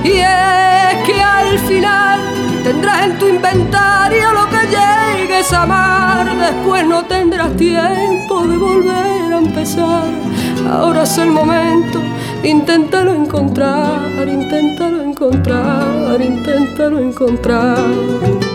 Y 0.04 0.20
es 0.20 0.96
que 1.06 1.22
al 1.22 1.60
final 1.60 2.20
tendrás 2.64 3.06
en 3.08 3.18
tu 3.20 3.28
inventario 3.28 4.32
lo 4.32 4.46
que 4.50 4.62
llegues 4.78 5.52
a 5.52 5.64
amar. 5.64 6.26
Después 6.38 6.86
no 6.86 7.04
tendrás 7.06 7.56
tiempo 7.58 8.48
de 8.48 8.58
volver 8.58 9.34
a 9.34 9.38
empezar. 9.38 10.06
Ahora 10.72 11.04
es 11.04 11.18
el 11.18 11.32
momento, 11.32 12.00
inténtalo 12.44 13.14
encontrar, 13.14 14.28
inténtalo 14.28 14.99
encontrar, 15.20 16.22
inténtalo 16.22 17.02
encontrar. 17.02 18.49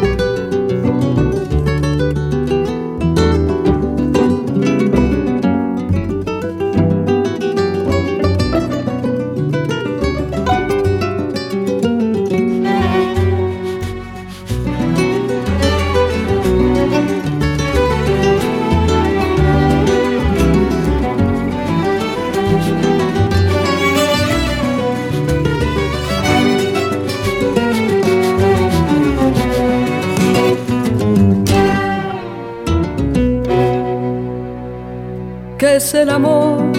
Es 35.59 35.95
el 35.95 36.11
amor, 36.11 36.73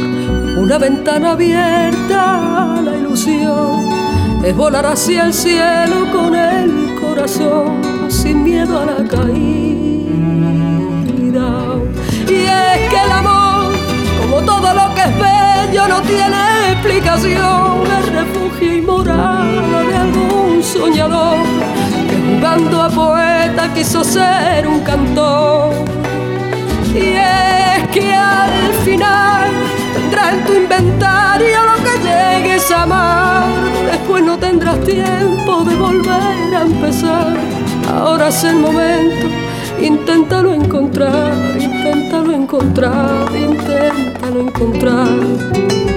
una 0.57 0.77
ventana 0.77 1.31
abierta 1.31 2.77
a 2.77 2.81
la 2.81 2.95
ilusión, 2.95 3.89
es 4.43 4.55
volar 4.55 4.85
hacia 4.85 5.25
el 5.25 5.33
cielo 5.33 6.11
con 6.11 6.35
el 6.35 6.95
corazón, 6.99 7.81
sin 8.09 8.43
miedo 8.43 8.79
a 8.79 8.85
la 8.85 9.07
caída. 9.07 10.05
Y 12.27 12.33
es 12.33 12.89
que 12.89 12.99
el 13.03 13.11
amor, 13.11 13.73
como 14.21 14.41
todo 14.41 14.73
lo 14.73 14.93
que 14.93 15.01
es 15.01 15.17
bello, 15.17 15.87
no 15.87 16.01
tiene 16.01 16.71
explicación, 16.73 17.87
es 17.99 18.13
refugio 18.13 18.75
y 18.75 18.81
morada 18.81 19.83
de 19.83 19.95
algún 19.95 20.63
soñador 20.63 21.39
que 22.09 22.35
jugando 22.35 22.81
a 22.81 22.89
poeta 22.89 23.73
quiso 23.73 24.03
ser 24.03 24.67
un 24.67 24.81
cantor. 24.81 25.73
Y 26.93 27.15
que 27.95 28.13
al 28.13 28.73
final 28.83 29.49
tendrás 29.93 30.33
en 30.33 30.43
tu 30.43 30.53
inventario 30.53 31.57
lo 31.63 31.75
que 31.85 31.93
llegues 32.03 32.69
a 32.69 32.83
amar. 32.83 33.45
Después 33.89 34.21
no 34.21 34.37
tendrás 34.37 34.77
tiempo 34.81 35.63
de 35.63 35.75
volver 35.77 36.55
a 36.55 36.61
empezar. 36.63 37.37
Ahora 37.89 38.27
es 38.27 38.43
el 38.43 38.57
momento, 38.57 39.27
inténtalo 39.81 40.53
encontrar, 40.53 41.33
inténtalo 41.57 42.33
encontrar, 42.33 43.29
inténtalo 43.33 44.41
encontrar. 44.41 45.94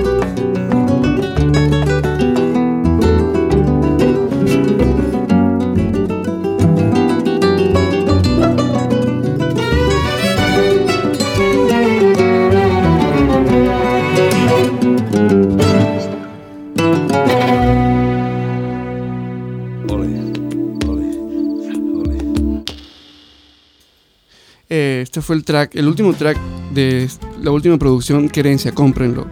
Fue 25.29 25.37
el 25.37 25.45
track, 25.45 25.75
el 25.75 25.87
último 25.87 26.15
track 26.15 26.39
de 26.73 27.07
la 27.43 27.51
última 27.51 27.77
producción, 27.77 28.31
Querencia, 28.31 28.73
cómprenlo. 28.73 29.27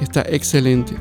Está 0.00 0.22
excelente. 0.22 0.94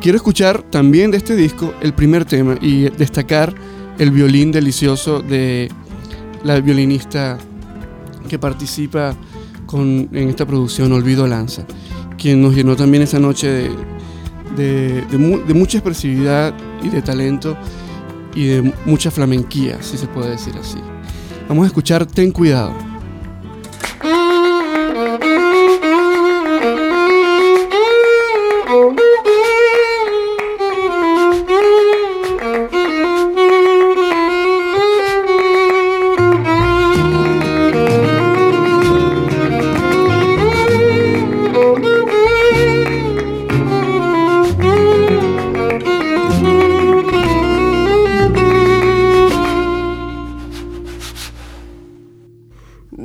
Quiero 0.00 0.16
escuchar 0.16 0.62
también 0.62 1.10
de 1.10 1.18
este 1.18 1.36
disco 1.36 1.74
el 1.82 1.92
primer 1.92 2.24
tema 2.24 2.56
y 2.62 2.88
destacar 2.88 3.54
el 3.98 4.10
violín 4.10 4.52
delicioso 4.52 5.20
de 5.20 5.70
la 6.44 6.58
violinista 6.60 7.36
que 8.26 8.38
participa 8.38 9.14
con, 9.66 10.08
en 10.12 10.30
esta 10.30 10.46
producción, 10.46 10.90
Olvido 10.92 11.26
Lanza, 11.26 11.66
quien 12.16 12.40
nos 12.40 12.54
llenó 12.54 12.74
también 12.74 13.02
esa 13.02 13.18
noche 13.18 13.70
de, 14.56 15.04
de 15.06 15.54
mucha 15.54 15.76
expresividad 15.76 16.54
y 16.82 16.88
de 16.88 17.02
talento 17.02 17.54
y 18.34 18.46
de 18.46 18.72
mucha 18.86 19.10
flamenquía, 19.10 19.82
si 19.82 19.98
se 19.98 20.06
puede 20.06 20.30
decir 20.30 20.54
así. 20.58 20.78
Vamos 21.50 21.64
a 21.64 21.66
escuchar 21.66 22.06
Ten 22.06 22.32
Cuidado. 22.32 22.87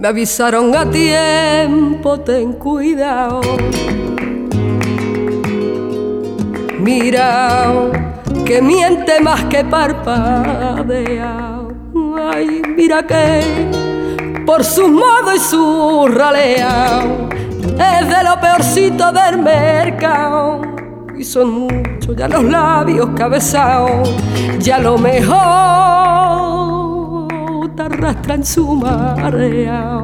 Me 0.03 0.09
avisaron 0.09 0.75
a 0.75 0.83
tiempo, 0.91 2.19
ten 2.19 2.51
cuidado. 2.51 3.39
Mira, 6.77 7.71
que 8.45 8.61
miente 8.61 9.21
más 9.21 9.45
que 9.45 9.63
parpadea. 9.63 11.61
Ay, 12.17 12.61
mira 12.75 13.07
que 13.07 14.41
por 14.45 14.65
su 14.65 14.89
modo 14.89 15.33
y 15.33 15.39
su 15.39 16.05
ralea 16.09 17.05
es 17.61 18.09
de 18.09 18.23
lo 18.25 18.41
peorcito 18.41 19.09
del 19.13 19.37
mercado. 19.37 20.63
Y 21.17 21.23
son 21.23 21.49
muchos 21.49 22.13
ya 22.13 22.27
los 22.27 22.43
labios 22.43 23.11
cabezados, 23.15 24.13
ya 24.59 24.79
lo 24.79 24.97
mejor 24.97 25.92
te 27.75 27.81
arrastra 27.81 28.35
en 28.35 28.45
su 28.45 28.75
marea 28.75 30.03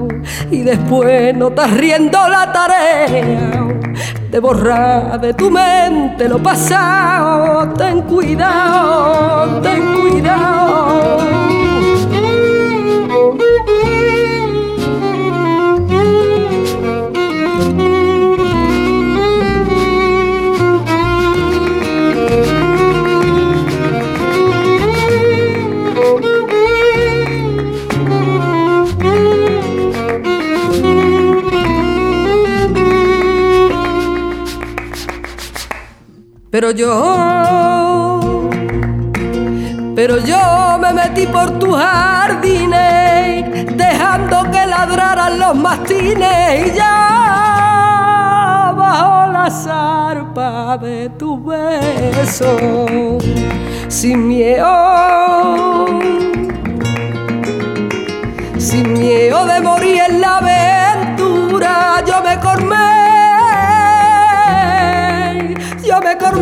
y 0.50 0.62
después 0.62 1.36
no 1.36 1.50
estás 1.50 1.72
riendo 1.78 2.18
la 2.28 2.52
tarea 2.52 3.68
de 4.32 4.40
borrar 4.40 5.20
de 5.20 5.34
tu 5.34 5.50
mente 5.50 6.28
lo 6.28 6.42
pasado. 6.42 7.70
Ten 7.74 8.02
cuidado, 8.02 9.62
ten 9.62 9.94
cuidado. 10.02 10.89
Pero 36.60 36.72
yo, 36.72 38.20
pero 39.96 40.18
yo 40.18 40.78
me 40.78 40.92
metí 40.92 41.26
por 41.26 41.58
tus 41.58 41.78
jardines, 41.78 43.46
dejando 43.78 44.44
que 44.52 44.66
ladraran 44.66 45.40
los 45.40 45.56
mastines 45.56 46.68
y 46.68 46.72
ya 46.76 47.94
bajo 48.76 49.32
la 49.32 49.50
zarpa 49.50 50.78
de 50.80 51.08
tu 51.12 51.42
beso 51.42 52.58
sin 53.88 54.28
miedo, 54.28 55.86
sin 58.58 58.92
miedo 58.92 59.46
de 59.46 59.62
morir 59.62 60.02
en 60.10 60.20
la 60.20 60.40
aventura, 60.40 62.04
yo 62.06 62.22
me 62.22 62.38
cormé, 62.42 62.99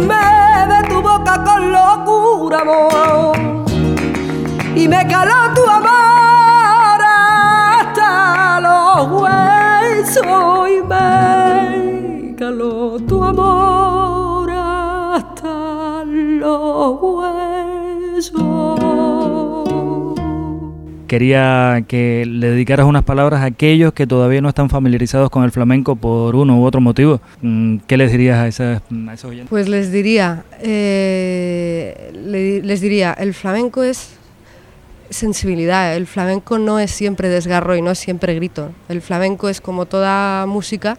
me 0.05 0.67
de 0.67 0.87
tu 0.89 1.01
boca 1.01 1.43
con 1.43 1.71
locura, 1.71 2.59
amor, 2.59 3.37
y 4.75 4.87
me 4.87 5.07
caló 5.07 5.53
tu 5.55 5.67
amor 5.67 7.01
hasta 7.79 8.59
los 8.61 9.21
huesos 9.21 10.69
y 10.69 10.81
me 10.83 11.36
Quería 21.07 21.83
que 21.87 22.25
le 22.27 22.49
dedicaras 22.51 22.85
unas 22.85 23.03
palabras 23.03 23.41
a 23.41 23.45
aquellos 23.45 23.93
que 23.93 24.05
todavía 24.05 24.41
no 24.41 24.49
están 24.49 24.69
familiarizados 24.69 25.29
con 25.29 25.43
el 25.43 25.51
flamenco 25.51 25.95
por 25.95 26.35
uno 26.35 26.59
u 26.59 26.65
otro 26.65 26.81
motivo. 26.81 27.21
Mm, 27.41 27.77
¿Qué 27.87 27.97
les 27.97 28.11
dirías 28.11 28.37
a, 28.39 28.47
esas, 28.47 28.81
a 29.07 29.13
esos 29.13 29.29
oyentes? 29.31 29.49
Pues 29.49 29.67
les 29.69 29.91
diría, 29.91 30.43
eh, 30.61 32.11
le- 32.13 32.61
les 32.61 32.81
diría, 32.81 33.13
el 33.13 33.33
flamenco 33.33 33.83
es 33.83 34.09
sensibilidad, 35.09 35.95
el 35.95 36.05
flamenco 36.05 36.59
no 36.59 36.79
es 36.79 36.91
siempre 36.91 37.29
desgarro 37.29 37.75
y 37.77 37.81
no 37.81 37.91
es 37.91 37.99
siempre 37.99 38.35
grito. 38.35 38.71
El 38.89 39.01
flamenco 39.01 39.47
es 39.47 39.61
como 39.61 39.85
toda 39.85 40.45
música, 40.45 40.97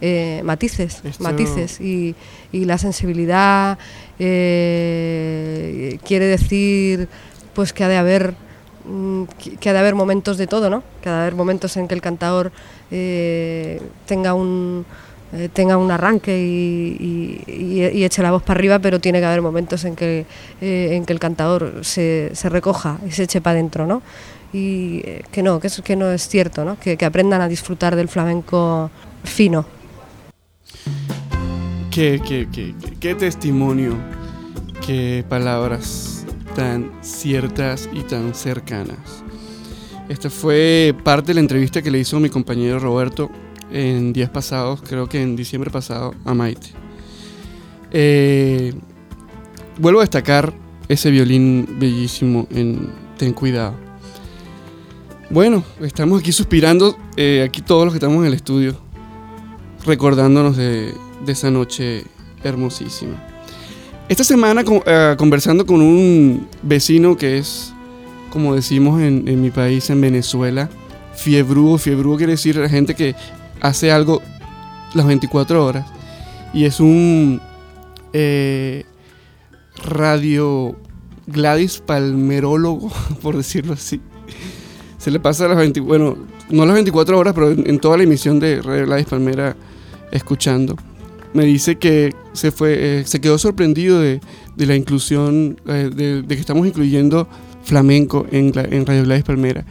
eh, 0.00 0.40
matices, 0.44 1.02
Esto- 1.04 1.22
matices 1.22 1.78
y, 1.80 2.14
y 2.52 2.64
la 2.64 2.78
sensibilidad 2.78 3.76
eh, 4.18 5.98
quiere 6.06 6.24
decir 6.26 7.08
pues 7.54 7.72
que 7.74 7.84
ha 7.84 7.88
de 7.88 7.96
haber 7.98 8.34
que 9.38 9.56
que 9.56 9.68
ha 9.70 9.72
de 9.72 9.78
haber 9.78 9.94
momentos 9.94 10.36
de 10.38 10.46
todo, 10.46 10.70
¿no? 10.70 10.82
Que 11.02 11.08
ha 11.08 11.12
de 11.14 11.20
haber 11.22 11.34
momentos 11.34 11.76
en 11.76 11.86
que 11.88 11.94
el 11.94 12.00
cantador 12.00 12.52
eh, 12.90 13.80
tenga 14.06 14.34
un 14.34 14.84
eh, 15.32 15.48
tenga 15.52 15.76
un 15.76 15.90
arranque 15.92 16.36
y, 16.36 16.96
y- 17.46 17.52
y- 17.52 17.86
y 17.98 18.04
eche 18.04 18.20
la 18.22 18.32
voz 18.32 18.42
para 18.42 18.58
arriba, 18.58 18.78
pero 18.80 18.98
tiene 18.98 19.20
que 19.20 19.26
haber 19.26 19.42
momentos 19.42 19.84
en 19.84 19.94
que, 19.94 20.26
eh, 20.60 20.88
en 20.92 21.04
que 21.04 21.12
el 21.12 21.20
cantador 21.20 21.80
se, 21.82 22.30
se 22.34 22.48
recoja 22.48 22.98
y 23.06 23.12
se 23.12 23.22
eche 23.24 23.40
para 23.40 23.52
adentro, 23.58 23.86
¿no? 23.86 24.02
Y 24.52 25.00
eh, 25.04 25.22
que 25.30 25.44
no, 25.44 25.60
que, 25.60 25.68
eso, 25.68 25.84
que 25.84 25.94
no 25.94 26.10
es 26.10 26.26
cierto, 26.26 26.64
¿no? 26.64 26.76
Que, 26.80 26.96
que 26.96 27.04
aprendan 27.04 27.40
a 27.42 27.46
disfrutar 27.48 27.94
del 27.94 28.08
flamenco 28.08 28.90
fino. 29.22 29.64
Qué, 31.92 32.20
qué, 32.26 32.48
qué, 32.52 32.74
qué- 32.80 32.94
qué 32.98 33.14
testimonio, 33.14 33.94
qué 34.84 35.24
palabras 35.28 36.19
tan 36.54 36.90
ciertas 37.02 37.88
y 37.92 38.02
tan 38.02 38.34
cercanas. 38.34 39.24
Esta 40.08 40.28
fue 40.28 40.94
parte 41.04 41.28
de 41.28 41.34
la 41.34 41.40
entrevista 41.40 41.82
que 41.82 41.90
le 41.90 41.98
hizo 41.98 42.18
mi 42.18 42.28
compañero 42.28 42.78
Roberto 42.78 43.30
en 43.70 44.12
días 44.12 44.30
pasados, 44.30 44.82
creo 44.82 45.08
que 45.08 45.22
en 45.22 45.36
diciembre 45.36 45.70
pasado, 45.70 46.14
a 46.24 46.34
Maite. 46.34 46.68
Eh, 47.92 48.74
vuelvo 49.78 50.00
a 50.00 50.02
destacar 50.02 50.52
ese 50.88 51.10
violín 51.10 51.76
bellísimo 51.78 52.48
en 52.50 52.90
Ten 53.16 53.32
Cuidado. 53.32 53.74
Bueno, 55.30 55.62
estamos 55.80 56.20
aquí 56.20 56.32
suspirando, 56.32 56.98
eh, 57.16 57.44
aquí 57.46 57.62
todos 57.62 57.84
los 57.84 57.94
que 57.94 57.98
estamos 57.98 58.18
en 58.18 58.26
el 58.26 58.34
estudio, 58.34 58.76
recordándonos 59.86 60.56
de, 60.56 60.92
de 61.24 61.32
esa 61.32 61.52
noche 61.52 62.04
hermosísima. 62.42 63.29
Esta 64.10 64.24
semana 64.24 64.64
eh, 64.86 65.14
conversando 65.16 65.64
con 65.64 65.80
un 65.80 66.48
vecino 66.62 67.16
que 67.16 67.38
es, 67.38 67.72
como 68.32 68.56
decimos 68.56 69.00
en, 69.00 69.40
mi 69.40 69.50
país, 69.50 69.88
en 69.88 70.00
Venezuela, 70.00 70.68
fiebrúo. 71.14 71.78
Fiebrúo 71.78 72.16
quiere 72.16 72.32
decir 72.32 72.56
la 72.56 72.68
gente 72.68 72.96
que 72.96 73.14
hace 73.60 73.92
algo 73.92 74.20
las 74.94 75.06
24 75.06 75.64
horas. 75.64 75.86
Y 76.52 76.64
es 76.64 76.80
un 76.80 77.40
eh, 78.12 78.82
radio 79.84 80.76
Gladys 81.28 81.78
palmerólogo, 81.78 82.90
por 83.22 83.36
decirlo 83.36 83.74
así. 83.74 84.00
Se 84.98 85.12
le 85.12 85.20
pasa 85.20 85.46
las 85.46 85.56
20, 85.56 85.78
bueno, 85.78 86.16
no 86.48 86.66
las 86.66 86.74
24 86.74 87.16
horas, 87.16 87.32
pero 87.32 87.52
en, 87.52 87.70
en 87.70 87.78
toda 87.78 87.96
la 87.96 88.02
emisión 88.02 88.40
de 88.40 88.60
Radio 88.60 88.86
Gladys 88.86 89.06
Palmera 89.06 89.54
escuchando. 90.10 90.74
Me 91.32 91.44
dice 91.44 91.76
que 91.76 92.12
se 92.32 92.50
fue, 92.50 93.00
eh, 93.00 93.04
se 93.06 93.20
quedó 93.20 93.38
sorprendido 93.38 94.00
de, 94.00 94.20
de 94.56 94.66
la 94.66 94.74
inclusión, 94.74 95.60
eh, 95.66 95.90
de, 95.94 96.24
que 96.26 96.34
estamos 96.40 96.66
incluyendo 96.66 97.28
flamenco 97.62 98.26
en, 98.32 98.52
en 98.54 98.84
Radio 98.86 99.04
Gladys 99.04 99.24
Palmera. 99.24 99.64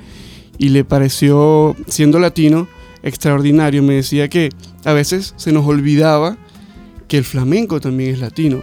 Y 0.58 0.70
le 0.70 0.84
pareció, 0.86 1.76
siendo 1.88 2.20
latino, 2.20 2.68
extraordinario. 3.04 3.84
Me 3.84 3.96
decía 3.96 4.30
que 4.30 4.50
a 4.86 4.94
veces 4.94 5.34
se 5.38 5.52
nos 5.52 5.66
olvidaba 5.66 6.38
que 7.08 7.18
el 7.18 7.24
flamenco 7.26 7.80
también 7.82 8.14
es 8.14 8.20
latino. 8.20 8.62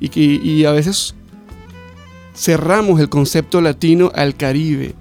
Y 0.00 0.08
que 0.08 0.20
y 0.20 0.64
a 0.64 0.72
veces 0.72 1.14
cerramos 2.34 3.00
el 3.00 3.08
concepto 3.08 3.60
latino 3.60 4.10
al 4.14 4.36
Caribe. 4.36 4.94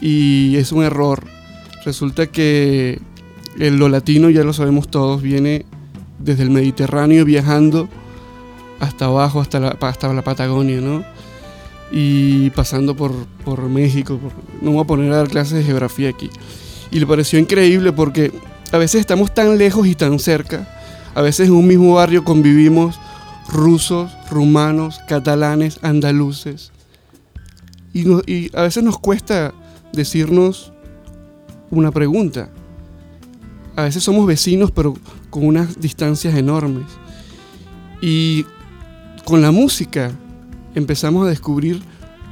Y 0.00 0.56
es 0.56 0.72
un 0.72 0.84
error. 0.84 1.24
Resulta 1.84 2.26
que 2.26 2.98
el- 3.58 3.76
lo 3.76 3.88
latino, 3.88 4.30
ya 4.30 4.42
lo 4.44 4.52
sabemos 4.52 4.88
todos, 4.88 5.22
viene 5.22 5.64
desde 6.18 6.42
el 6.42 6.50
Mediterráneo 6.50 7.24
viajando 7.24 7.88
hasta 8.80 9.06
abajo, 9.06 9.40
hasta 9.40 9.60
la, 9.60 9.76
hasta 9.80 10.12
la 10.12 10.22
Patagonia, 10.22 10.80
¿no? 10.80 11.04
Y 11.90 12.50
pasando 12.50 12.96
por, 12.96 13.12
por 13.44 13.62
México. 13.68 14.18
no 14.60 14.72
voy 14.72 14.82
a 14.82 14.86
poner 14.86 15.12
a 15.12 15.16
dar 15.16 15.28
clases 15.28 15.54
de 15.54 15.64
geografía 15.64 16.08
aquí. 16.08 16.30
Y 16.90 17.00
le 17.00 17.06
pareció 17.06 17.38
increíble 17.38 17.92
porque 17.92 18.32
a 18.72 18.78
veces 18.78 19.00
estamos 19.00 19.32
tan 19.34 19.58
lejos 19.58 19.86
y 19.86 19.94
tan 19.94 20.18
cerca. 20.18 20.68
A 21.14 21.22
veces 21.22 21.48
en 21.48 21.54
un 21.54 21.66
mismo 21.66 21.94
barrio 21.94 22.24
convivimos 22.24 22.98
rusos, 23.48 24.10
rumanos, 24.30 25.00
catalanes, 25.08 25.78
andaluces. 25.82 26.72
Y 27.94 28.54
a 28.54 28.62
veces 28.62 28.82
nos 28.82 28.98
cuesta 28.98 29.54
decirnos 29.92 30.72
una 31.70 31.90
pregunta. 31.90 32.50
A 33.76 33.84
veces 33.84 34.02
somos 34.02 34.26
vecinos, 34.26 34.70
pero 34.70 34.94
con 35.28 35.46
unas 35.46 35.78
distancias 35.78 36.34
enormes. 36.34 36.86
Y 38.00 38.46
con 39.24 39.42
la 39.42 39.50
música 39.50 40.12
empezamos 40.74 41.26
a 41.26 41.30
descubrir 41.30 41.82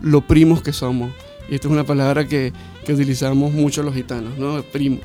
lo 0.00 0.26
primos 0.26 0.62
que 0.62 0.72
somos. 0.72 1.10
Y 1.50 1.54
esta 1.54 1.68
es 1.68 1.72
una 1.72 1.84
palabra 1.84 2.26
que, 2.26 2.52
utilizamos 2.88 3.52
mucho 3.52 3.82
los 3.82 3.94
gitanos, 3.94 4.38
¿no? 4.38 4.62
Primo. 4.62 4.98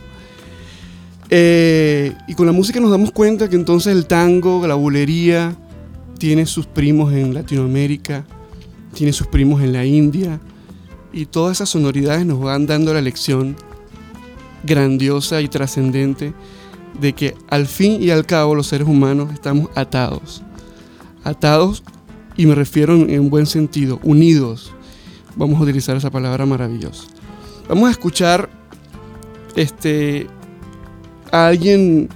Eh, 1.30 2.14
y 2.28 2.34
con 2.34 2.46
la 2.46 2.52
música 2.52 2.80
nos 2.80 2.92
damos 2.92 3.12
cuenta 3.12 3.50
que 3.50 3.56
entonces 3.56 3.96
el 3.96 4.06
tango, 4.06 4.66
la 4.66 4.76
bulería, 4.76 5.56
tiene 6.18 6.46
sus 6.46 6.66
primos 6.66 7.14
en 7.14 7.34
Latinoamérica, 7.34 8.26
tiene 8.94 9.14
sus 9.14 9.28
primos 9.28 9.62
en 9.62 9.74
la 9.74 9.86
India, 9.86 10.40
y 11.14 11.26
todas 11.26 11.58
esas 11.58 11.70
sonoridades 11.70 12.26
nos 12.26 12.40
van 12.40 12.66
dando 12.66 12.94
la 12.94 13.02
lección 13.02 13.56
grandiosa 14.64 15.42
y 15.42 15.48
trascendente 15.48 16.34
de 17.00 17.14
que 17.14 17.36
al 17.50 17.68
fin 17.68 18.02
y 18.02 18.10
al 18.10 18.26
cabo 18.26 18.56
los 18.56 18.68
seres 18.68 18.88
humanos 18.88 19.32
estamos 19.34 19.70
atados. 19.76 20.42
Atados, 21.24 21.84
y 22.36 22.46
me 22.46 22.56
refiero 22.56 22.96
en, 22.96 23.10
en 23.10 23.30
buen 23.30 23.46
sentido, 23.46 24.00
unidos. 24.04 24.72
Vamos 25.36 25.60
a 25.60 25.64
utilizar 25.64 25.96
esa 25.98 26.10
palabra 26.10 26.46
maravillosa. 26.46 27.06
Vamos 27.68 27.90
a 27.90 27.92
escuchar 27.92 28.50
este, 29.56 30.28
a 31.32 31.48
alguien 31.48 32.10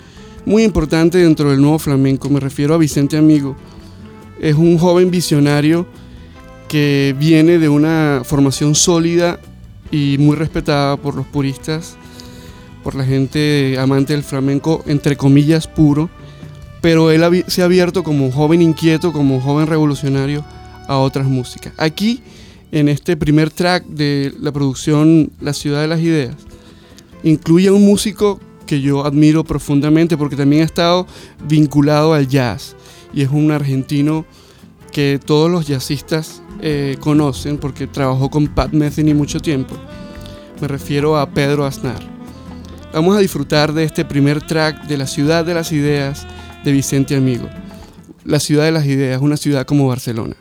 muy 0.45 0.63
importante 0.63 1.17
dentro 1.19 1.51
del 1.51 1.61
nuevo 1.61 1.79
flamenco. 1.79 2.29
Me 2.29 2.39
refiero 2.39 2.73
a 2.73 2.77
Vicente 2.77 3.17
Amigo. 3.17 3.55
Es 4.39 4.55
un 4.55 4.77
joven 4.77 5.11
visionario 5.11 5.85
que 6.67 7.15
viene 7.19 7.59
de 7.59 7.69
una 7.69 8.21
formación 8.25 8.75
sólida 8.75 9.39
y 9.91 10.17
muy 10.19 10.35
respetada 10.35 10.97
por 10.97 11.15
los 11.15 11.27
puristas, 11.27 11.97
por 12.83 12.95
la 12.95 13.05
gente 13.05 13.77
amante 13.79 14.13
del 14.13 14.23
flamenco, 14.23 14.83
entre 14.85 15.15
comillas, 15.15 15.67
puro. 15.67 16.09
Pero 16.81 17.11
él 17.11 17.45
se 17.47 17.61
ha 17.61 17.65
abierto 17.65 18.03
como 18.03 18.31
joven 18.31 18.61
inquieto, 18.61 19.13
como 19.13 19.39
joven 19.39 19.67
revolucionario 19.67 20.43
a 20.87 20.97
otras 20.97 21.25
músicas. 21.27 21.73
Aquí, 21.77 22.21
en 22.71 22.89
este 22.89 23.15
primer 23.15 23.49
track 23.49 23.85
de 23.85 24.33
la 24.39 24.51
producción 24.51 25.31
La 25.39 25.53
Ciudad 25.53 25.81
de 25.81 25.87
las 25.87 26.01
Ideas, 26.01 26.35
incluye 27.23 27.69
a 27.69 27.73
un 27.73 27.85
músico 27.85 28.39
que 28.65 28.81
yo 28.81 29.05
admiro 29.05 29.43
profundamente 29.43 30.17
porque 30.17 30.35
también 30.35 30.63
ha 30.63 30.65
estado 30.65 31.07
vinculado 31.47 32.13
al 32.13 32.27
jazz 32.27 32.75
y 33.13 33.21
es 33.21 33.29
un 33.29 33.51
argentino 33.51 34.25
que 34.91 35.19
todos 35.23 35.49
los 35.49 35.67
jazzistas 35.67 36.41
eh, 36.61 36.97
conocen 36.99 37.57
porque 37.57 37.87
trabajó 37.87 38.29
con 38.29 38.47
Pat 38.47 38.71
Metheny 38.71 39.13
mucho 39.13 39.39
tiempo. 39.39 39.75
Me 40.61 40.67
refiero 40.67 41.17
a 41.17 41.29
Pedro 41.29 41.65
Aznar. 41.65 42.12
Vamos 42.93 43.17
a 43.17 43.21
disfrutar 43.21 43.73
de 43.73 43.85
este 43.85 44.05
primer 44.05 44.39
track 44.45 44.83
de 44.83 44.97
La 44.97 45.07
Ciudad 45.07 45.43
de 45.43 45.55
las 45.55 45.71
Ideas 45.71 46.27
de 46.63 46.71
Vicente 46.71 47.15
Amigo. 47.15 47.49
La 48.23 48.39
Ciudad 48.39 48.65
de 48.65 48.71
las 48.71 48.85
Ideas, 48.85 49.19
una 49.19 49.35
ciudad 49.35 49.65
como 49.65 49.87
Barcelona. 49.87 50.35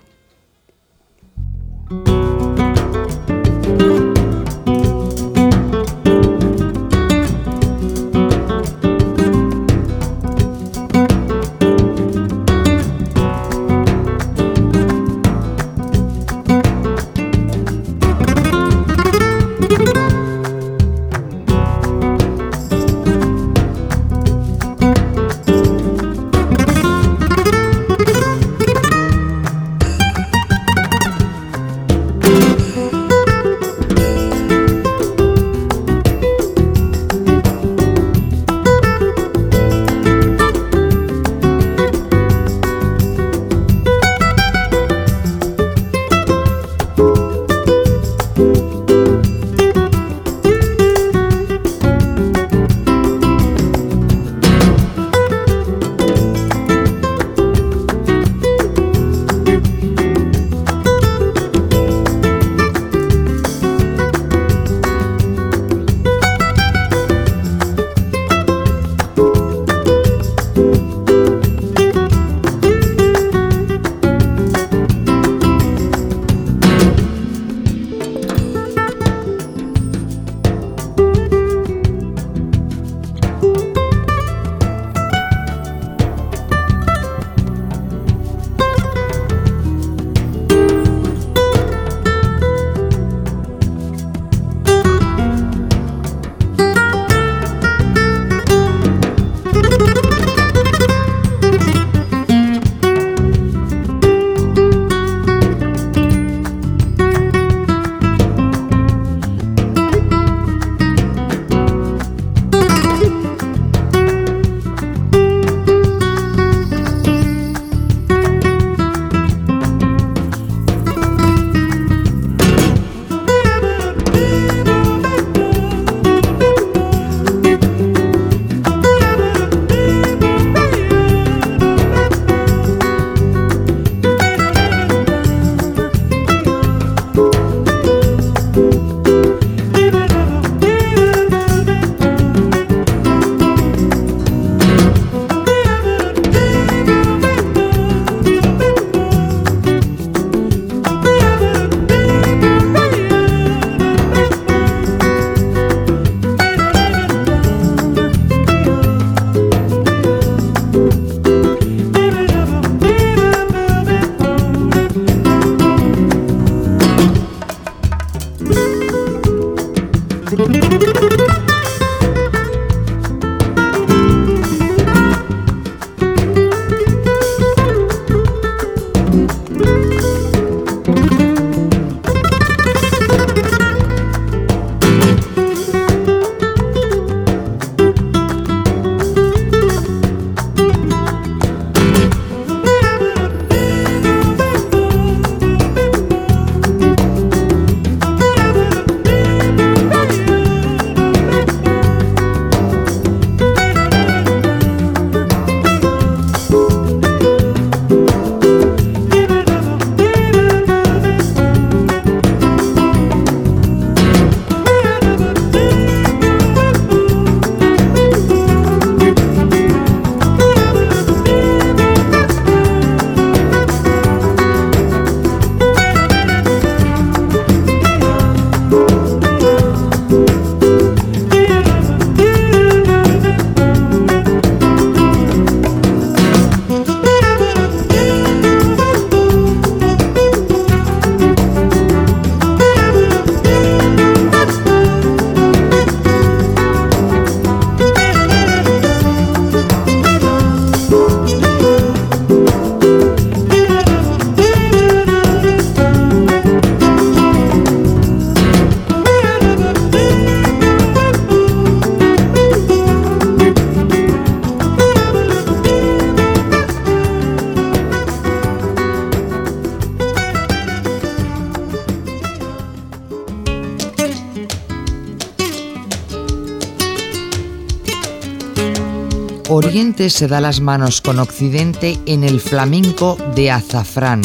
Oriente 279.72 280.10
se 280.10 280.28
da 280.28 280.38
las 280.42 280.60
manos 280.60 281.00
con 281.00 281.18
Occidente 281.18 281.98
en 282.04 282.24
el 282.24 282.40
flamenco 282.40 283.16
de 283.34 283.50
azafrán 283.50 284.20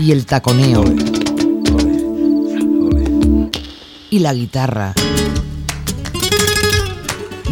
y 0.00 0.10
el 0.10 0.26
taconeo 0.26 0.82
y 4.10 4.18
la 4.18 4.34
guitarra. 4.34 4.92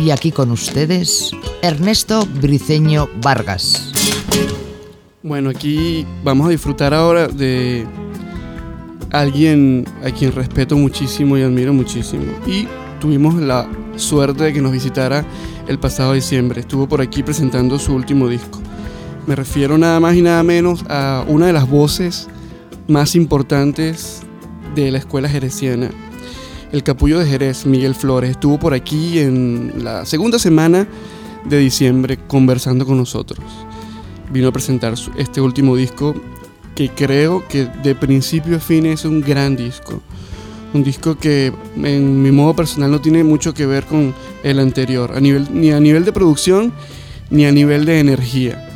Y 0.04 0.10
aquí 0.10 0.32
con 0.32 0.50
ustedes, 0.50 1.30
Ernesto 1.62 2.26
Briceño 2.26 3.08
Vargas. 3.22 3.92
Bueno, 5.22 5.50
aquí 5.50 6.04
vamos 6.24 6.48
a 6.48 6.50
disfrutar 6.50 6.92
ahora 6.92 7.28
de 7.28 7.86
alguien 9.12 9.84
a 10.04 10.10
quien 10.10 10.32
respeto 10.32 10.76
muchísimo 10.76 11.38
y 11.38 11.42
admiro 11.42 11.72
muchísimo. 11.72 12.24
Y 12.48 12.66
tuvimos 13.00 13.36
la 13.36 13.68
suerte 13.94 14.42
de 14.42 14.52
que 14.52 14.60
nos 14.60 14.72
visitara 14.72 15.24
el 15.68 15.78
pasado 15.78 16.12
diciembre. 16.12 16.60
Estuvo 16.60 16.88
por 16.88 17.00
aquí 17.00 17.22
presentando 17.22 17.78
su 17.78 17.94
último 17.94 18.28
disco. 18.28 18.60
Me 19.26 19.36
refiero 19.36 19.78
nada 19.78 20.00
más 20.00 20.16
y 20.16 20.22
nada 20.22 20.42
menos 20.42 20.84
a 20.88 21.24
una 21.28 21.46
de 21.46 21.52
las 21.52 21.68
voces 21.68 22.28
más 22.88 23.14
importantes 23.14 24.22
de 24.74 24.90
la 24.90 24.98
escuela 24.98 25.28
jereciana. 25.28 25.90
El 26.72 26.82
capullo 26.82 27.18
de 27.18 27.26
Jerez, 27.26 27.66
Miguel 27.66 27.94
Flores, 27.94 28.30
estuvo 28.30 28.58
por 28.58 28.74
aquí 28.74 29.18
en 29.18 29.84
la 29.84 30.06
segunda 30.06 30.38
semana 30.38 30.88
de 31.44 31.58
diciembre 31.58 32.18
conversando 32.26 32.86
con 32.86 32.96
nosotros. 32.96 33.44
Vino 34.32 34.48
a 34.48 34.52
presentar 34.52 34.94
este 35.16 35.40
último 35.40 35.76
disco 35.76 36.14
que 36.74 36.88
creo 36.88 37.46
que 37.46 37.66
de 37.66 37.94
principio 37.94 38.56
a 38.56 38.60
fin 38.60 38.86
es 38.86 39.04
un 39.04 39.20
gran 39.20 39.56
disco. 39.56 40.00
Un 40.74 40.82
disco 40.82 41.16
que 41.16 41.52
en 41.76 42.22
mi 42.22 42.30
modo 42.30 42.56
personal 42.56 42.90
no 42.90 43.00
tiene 43.00 43.24
mucho 43.24 43.52
que 43.52 43.66
ver 43.66 43.84
con 43.84 44.14
el 44.42 44.58
anterior, 44.58 45.12
a 45.14 45.20
nivel, 45.20 45.48
ni 45.52 45.70
a 45.70 45.80
nivel 45.80 46.04
de 46.04 46.12
producción 46.12 46.72
ni 47.30 47.46
a 47.46 47.52
nivel 47.52 47.84
de 47.84 48.00
energía. 48.00 48.68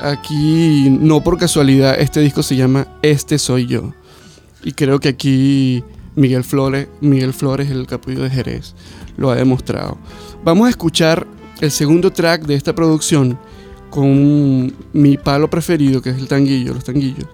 Aquí, 0.00 0.88
no 0.90 1.22
por 1.22 1.38
casualidad, 1.38 1.98
este 1.98 2.20
disco 2.20 2.42
se 2.42 2.56
llama 2.56 2.88
Este 3.02 3.38
Soy 3.38 3.66
Yo. 3.66 3.92
Y 4.64 4.72
creo 4.72 4.98
que 4.98 5.08
aquí 5.08 5.84
Miguel 6.14 6.44
Flores, 6.44 6.88
Miguel 7.00 7.32
Flores, 7.32 7.70
el 7.70 7.86
capullo 7.86 8.22
de 8.22 8.30
Jerez, 8.30 8.74
lo 9.16 9.30
ha 9.30 9.36
demostrado. 9.36 9.98
Vamos 10.44 10.66
a 10.66 10.70
escuchar 10.70 11.26
el 11.60 11.70
segundo 11.70 12.10
track 12.10 12.46
de 12.46 12.54
esta 12.54 12.74
producción 12.74 13.38
con 13.90 14.74
mi 14.92 15.16
palo 15.16 15.48
preferido, 15.48 16.02
que 16.02 16.10
es 16.10 16.18
el 16.18 16.28
tanguillo, 16.28 16.74
los 16.74 16.84
tanguillos. 16.84 17.26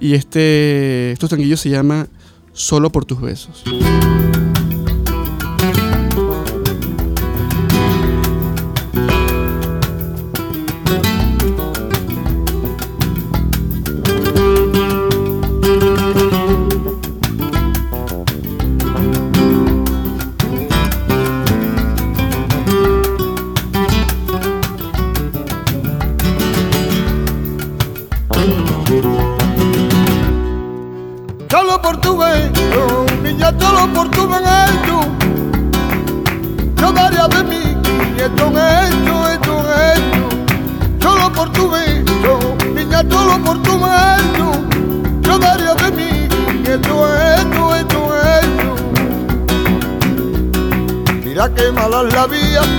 Y 0.00 0.14
este, 0.14 1.12
estos 1.12 1.30
tanguillos 1.30 1.60
se 1.60 1.70
llama 1.70 2.08
Solo 2.54 2.90
por 2.90 3.04
tus 3.04 3.20
besos. 3.20 3.64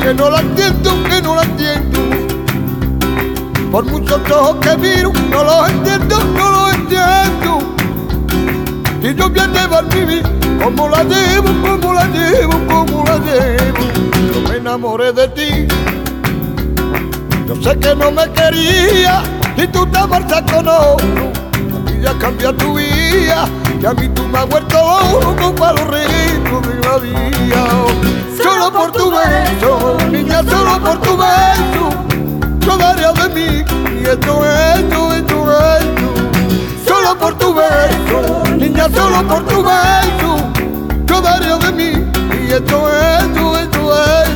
Que 0.06 0.14
no 0.14 0.30
la 0.30 0.40
entiendo, 0.40 0.92
que 1.10 1.20
no 1.20 1.36
la 1.36 1.42
entiendo. 1.42 2.00
Por 3.72 3.86
muchos 3.86 4.20
ojos 4.30 4.58
que 4.62 4.78
miro, 4.78 5.12
no 5.32 5.44
los 5.44 5.68
entiendo, 5.68 6.20
no 6.38 6.52
los 6.52 6.76
entiendo. 6.76 7.60
Si 9.02 9.16
yo 9.16 9.30
voy 9.30 9.40
a 9.40 9.48
llevar 9.48 9.86
mi 9.96 10.06
vida, 10.06 10.30
como 10.64 10.90
la 10.90 11.04
llevo, 11.04 11.50
como 11.64 11.94
la 11.96 12.06
llevo, 12.06 12.54
como 12.68 13.04
la 13.04 13.18
llevo. 13.18 13.84
Yo 14.32 14.48
me 14.48 14.58
enamoré 14.58 15.12
de 15.12 15.28
ti. 15.30 15.68
Yo 17.48 17.56
sé 17.64 17.76
que 17.80 17.96
no 17.96 18.12
me 18.12 18.30
quería 18.30 19.24
y 19.58 19.66
tú 19.66 19.88
te 19.88 20.06
marchas 20.06 20.44
con 20.52 20.68
otro. 20.68 21.32
Y 21.92 22.04
ya 22.04 22.16
cambia 22.20 22.56
tu 22.56 22.76
vida, 22.76 23.48
y 23.82 23.86
a 23.88 23.94
mí 23.96 24.08
tú 24.10 24.22
me 24.28 24.38
has 24.38 24.50
vuelto 24.50 24.78
loco 25.20 25.56
para 25.56 25.74
los 25.74 25.88
ritmos 25.88 26.62
de 26.62 26.88
la 26.88 26.98
vida 27.00 28.25
solo 28.46 28.72
por 28.72 28.92
tu 28.92 29.10
beso, 29.10 29.98
niña, 30.12 30.44
solo 30.44 30.80
por 30.80 31.02
tu 31.02 31.18
beso, 31.18 31.86
yo 32.60 32.78
daría 32.78 33.12
de 33.12 33.28
mí, 33.36 33.66
y 34.00 34.04
esto, 34.04 34.34
esto, 34.46 35.14
esto, 35.14 35.38
esto, 35.80 36.08
solo 36.88 37.18
por 37.18 37.34
tu 37.40 37.56
beso, 37.56 38.44
niña, 38.56 38.88
solo 38.94 39.28
por 39.28 39.44
tu 39.48 39.64
beso, 39.64 40.30
yo 41.08 41.22
daría 41.22 41.58
de 41.58 41.72
mí, 41.72 41.92
y 42.48 42.52
esto, 42.52 42.78
esto, 42.88 43.58
esto, 43.58 43.82
esto. 43.96 44.35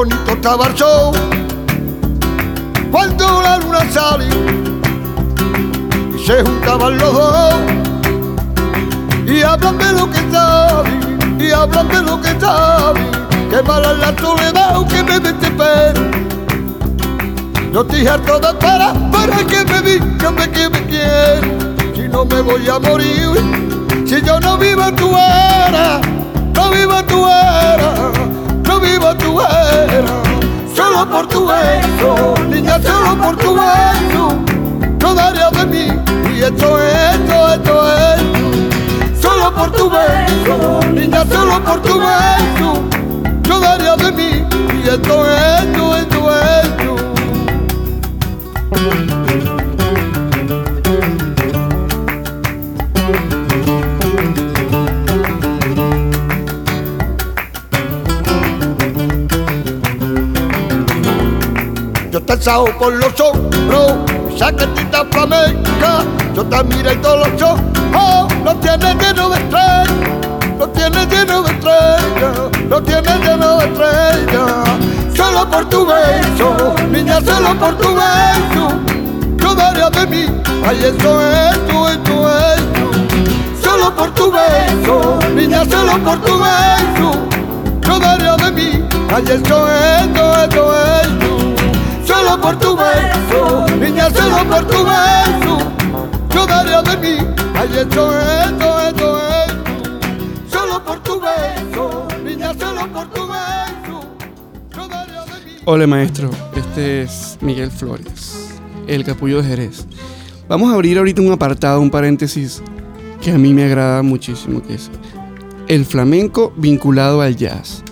Bonito 0.00 0.32
estaba 0.32 0.66
el 0.68 0.74
show. 0.74 1.12
Cuando 2.90 3.42
la 3.42 3.58
luna 3.58 3.80
sale 3.92 4.28
y 6.14 6.18
se 6.26 6.42
juntaban 6.42 6.96
los 6.96 7.12
dos 7.12 7.54
y 9.26 9.42
hablan 9.42 9.76
de 9.76 9.92
lo 9.92 10.10
que 10.10 10.22
saben 10.32 11.38
y 11.38 11.50
hablan 11.50 11.88
de 11.88 12.02
lo 12.02 12.18
que 12.18 12.32
saben 12.40 13.10
que 13.50 13.62
mala 13.62 13.92
la 13.92 14.16
soledad 14.18 14.86
que 14.88 15.02
me 15.02 15.20
mete 15.20 15.50
pena 15.50 16.02
yo 17.70 17.82
estoy 17.82 18.06
harto 18.06 18.40
de 18.40 18.54
para 18.54 18.94
para 19.12 19.36
que 19.50 19.64
me 19.70 19.82
digan 19.82 20.34
que 20.56 20.68
me 20.70 20.82
quieren 20.88 21.76
si 21.94 22.08
no 22.08 22.24
me 22.24 22.40
voy 22.40 22.66
a 22.68 22.78
morir 22.78 23.34
si 24.06 24.22
yo 24.22 24.40
no 24.40 24.56
vivo 24.56 24.82
en 24.88 24.96
tu 24.96 25.10
era 25.10 26.00
no 26.54 26.70
vivo 26.70 26.98
en 26.98 27.06
tu 27.06 27.28
era 27.28 28.29
vivo 28.80 29.14
tu 29.16 29.40
era, 29.40 30.22
solo 30.74 31.08
por 31.08 31.26
tu 31.28 31.46
beso, 31.46 32.34
niña, 32.48 32.80
solo 32.82 33.16
por 33.16 33.36
tu 33.36 33.54
beso, 33.54 34.38
no 35.00 35.14
daría 35.14 35.50
de 35.50 35.66
mí, 35.66 35.86
y 36.34 36.42
esto, 36.42 36.78
esto, 36.80 37.48
esto, 37.54 37.88
esto, 38.16 39.20
solo 39.20 39.54
por 39.54 39.70
tu 39.72 39.90
beso, 39.90 40.80
niña, 40.92 41.24
solo 41.26 41.62
por 41.62 41.82
tu 41.82 41.98
beso, 41.98 42.82
no 43.48 43.60
daría 43.60 43.96
de 43.96 44.12
mí, 44.12 44.44
y 44.82 44.88
esto, 44.88 45.26
esto, 45.26 45.96
esto, 45.96 46.30
esto. 46.34 46.96
Cansado 62.40 62.78
por 62.78 62.94
los 62.94 63.20
hombros, 63.20 63.96
saquetita 64.38 65.04
flamenca, 65.12 66.04
yo 66.34 66.42
te 66.42 66.64
miré 66.64 66.96
todos 66.96 67.28
los 67.28 67.42
ojos, 67.42 67.60
oh, 67.94 68.26
lo 68.42 68.56
tienes 68.56 68.96
lleno 68.96 69.28
de 69.28 69.36
estrellas, 69.36 69.88
lo 70.58 70.66
tienes 70.70 71.06
lleno 71.08 71.42
de 71.42 71.50
estrellas, 71.52 72.66
lo 72.66 72.82
tienes 72.82 73.20
lleno 73.20 73.58
de 73.58 73.66
estrellas, 73.66 74.52
solo 75.14 75.50
por 75.50 75.68
tu 75.68 75.84
beso, 75.84 76.74
niña, 76.90 77.20
solo 77.20 77.54
por 77.58 77.76
tu 77.76 77.94
beso, 77.94 78.68
yo 79.36 79.54
daría 79.54 79.90
de 79.90 80.06
mí, 80.06 80.26
ay, 80.66 80.78
eso 80.78 81.20
es, 81.20 81.66
tú, 81.68 81.88
esto 81.88 82.30
es, 82.38 83.62
solo 83.62 83.94
por 83.94 84.14
tu 84.14 84.32
beso, 84.32 85.18
niña, 85.34 85.62
solo 85.66 86.02
por 86.02 86.18
tu 86.22 86.38
beso, 86.38 87.12
yo 87.82 87.98
daría 87.98 88.34
de 88.36 88.50
mí, 88.50 88.84
ay, 89.14 89.24
eso 89.24 89.68
es, 89.68 90.06
esto, 90.06 90.42
esto 90.42 90.74
es, 90.74 91.49
solo 92.10 92.40
por 92.40 92.58
tu 92.58 92.76
beso, 92.76 93.66
niña, 93.76 94.10
solo 94.10 94.38
por 94.48 94.66
tu 94.66 94.84
beso, 94.84 95.58
yo 96.34 96.46
daría 96.46 96.82
de 96.82 96.96
mí, 96.96 97.26
ay, 97.54 97.68
esto, 97.78 98.10
esto, 98.20 98.80
esto, 98.88 99.18
esto, 99.46 99.98
solo 100.50 100.84
por 100.84 101.02
tu 101.02 101.20
beso, 101.20 102.08
niña, 102.24 102.52
solo 102.58 102.92
por 102.92 103.06
tu 103.10 103.22
beso, 103.28 104.00
yo 104.74 104.88
daría 104.88 105.20
de 105.24 105.44
mí. 105.44 105.52
Hola 105.64 105.86
maestro, 105.86 106.30
este 106.56 107.02
es 107.02 107.38
Miguel 107.40 107.70
Flores, 107.70 108.58
el 108.88 109.04
capullo 109.04 109.40
de 109.42 109.48
Jerez. 109.48 109.86
Vamos 110.48 110.72
a 110.72 110.74
abrir 110.74 110.98
ahorita 110.98 111.22
un 111.22 111.30
apartado, 111.30 111.80
un 111.80 111.90
paréntesis 111.90 112.60
que 113.20 113.30
a 113.30 113.38
mí 113.38 113.54
me 113.54 113.64
agrada 113.64 114.02
muchísimo, 114.02 114.62
que 114.62 114.74
es 114.74 114.90
el 115.68 115.84
flamenco 115.84 116.52
vinculado 116.56 117.20
al 117.20 117.36
jazz. 117.36 117.84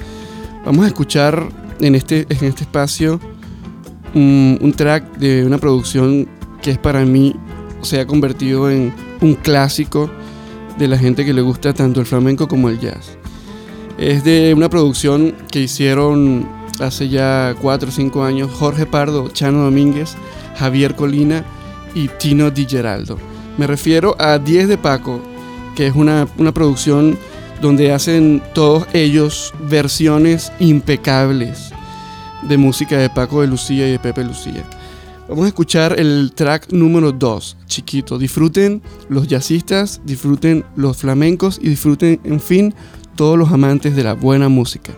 Vamos 0.64 0.84
a 0.84 0.88
escuchar 0.88 1.48
en 1.80 1.94
este, 1.94 2.26
en 2.28 2.44
este 2.44 2.64
espacio 2.64 3.20
un, 4.14 4.72
track 4.76 5.18
de 5.18 5.44
una 5.44 5.59
producción 5.59 6.28
que 6.62 6.72
es 6.72 6.78
para 6.78 7.04
mí 7.04 7.34
se 7.82 8.00
ha 8.00 8.06
convertido 8.06 8.70
en 8.70 8.92
un 9.20 9.34
clásico 9.34 10.11
de 10.78 10.88
la 10.88 10.98
gente 10.98 11.24
que 11.24 11.32
le 11.32 11.42
gusta 11.42 11.72
tanto 11.72 12.00
el 12.00 12.06
flamenco 12.06 12.48
como 12.48 12.68
el 12.68 12.78
jazz. 12.78 13.16
Es 13.98 14.24
de 14.24 14.54
una 14.54 14.68
producción 14.68 15.34
que 15.50 15.61
hicieron 15.61 16.48
hace 16.80 17.09
ya 17.09 17.54
4 17.61 17.88
o 17.88 17.92
5 17.92 18.24
años 18.24 18.50
Jorge 18.52 18.86
Pardo, 18.86 19.28
Chano 19.28 19.64
Domínguez, 19.64 20.14
Javier 20.56 20.94
Colina 20.94 21.44
y 21.94 22.09
Tino 22.09 22.50
Di 22.50 22.66
Geraldo. 22.66 23.18
Me 23.56 23.66
refiero 23.66 24.14
a 24.20 24.38
10 24.38 24.68
de 24.68 24.78
Paco, 24.78 25.20
que 25.74 25.88
es 25.88 25.94
una, 25.96 26.28
una 26.36 26.52
producción 26.52 27.18
donde 27.61 27.92
hacen 27.92 28.40
todos 28.54 28.86
ellos 28.92 29.52
versiones 29.68 30.52
impecables 30.61 31.72
de 32.43 32.57
música 32.57 32.97
de 32.97 33.11
Paco 33.11 33.41
de 33.41 33.47
Lucía 33.47 33.89
y 33.89 33.93
de 33.93 33.99
Pepe 33.99 34.24
Lucía. 34.24 34.64
Vamos 35.28 35.45
a 35.45 35.49
escuchar 35.49 36.01
el 36.01 36.32
track 36.34 36.72
número 36.72 37.12
2, 37.12 37.57
chiquito. 37.66 38.18
Disfruten 38.18 38.80
los 39.11 39.28
jazzistas, 39.28 40.01
disfruten 40.05 40.64
los 40.74 40.97
flamencos 40.97 41.59
y 41.62 41.68
disfruten, 41.68 42.18
en 42.24 42.41
fin, 42.41 42.74
todos 43.14 43.36
los 43.36 43.53
amantes 43.53 43.95
de 43.95 44.05
la 44.05 44.14
buena 44.14 44.49
música. 44.49 44.93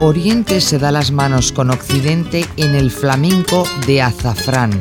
Oriente 0.00 0.60
se 0.60 0.78
da 0.78 0.90
las 0.90 1.12
manos 1.12 1.52
con 1.52 1.70
Occidente 1.70 2.46
en 2.56 2.74
el 2.74 2.90
flamenco 2.90 3.64
de 3.86 4.02
azafrán. 4.02 4.72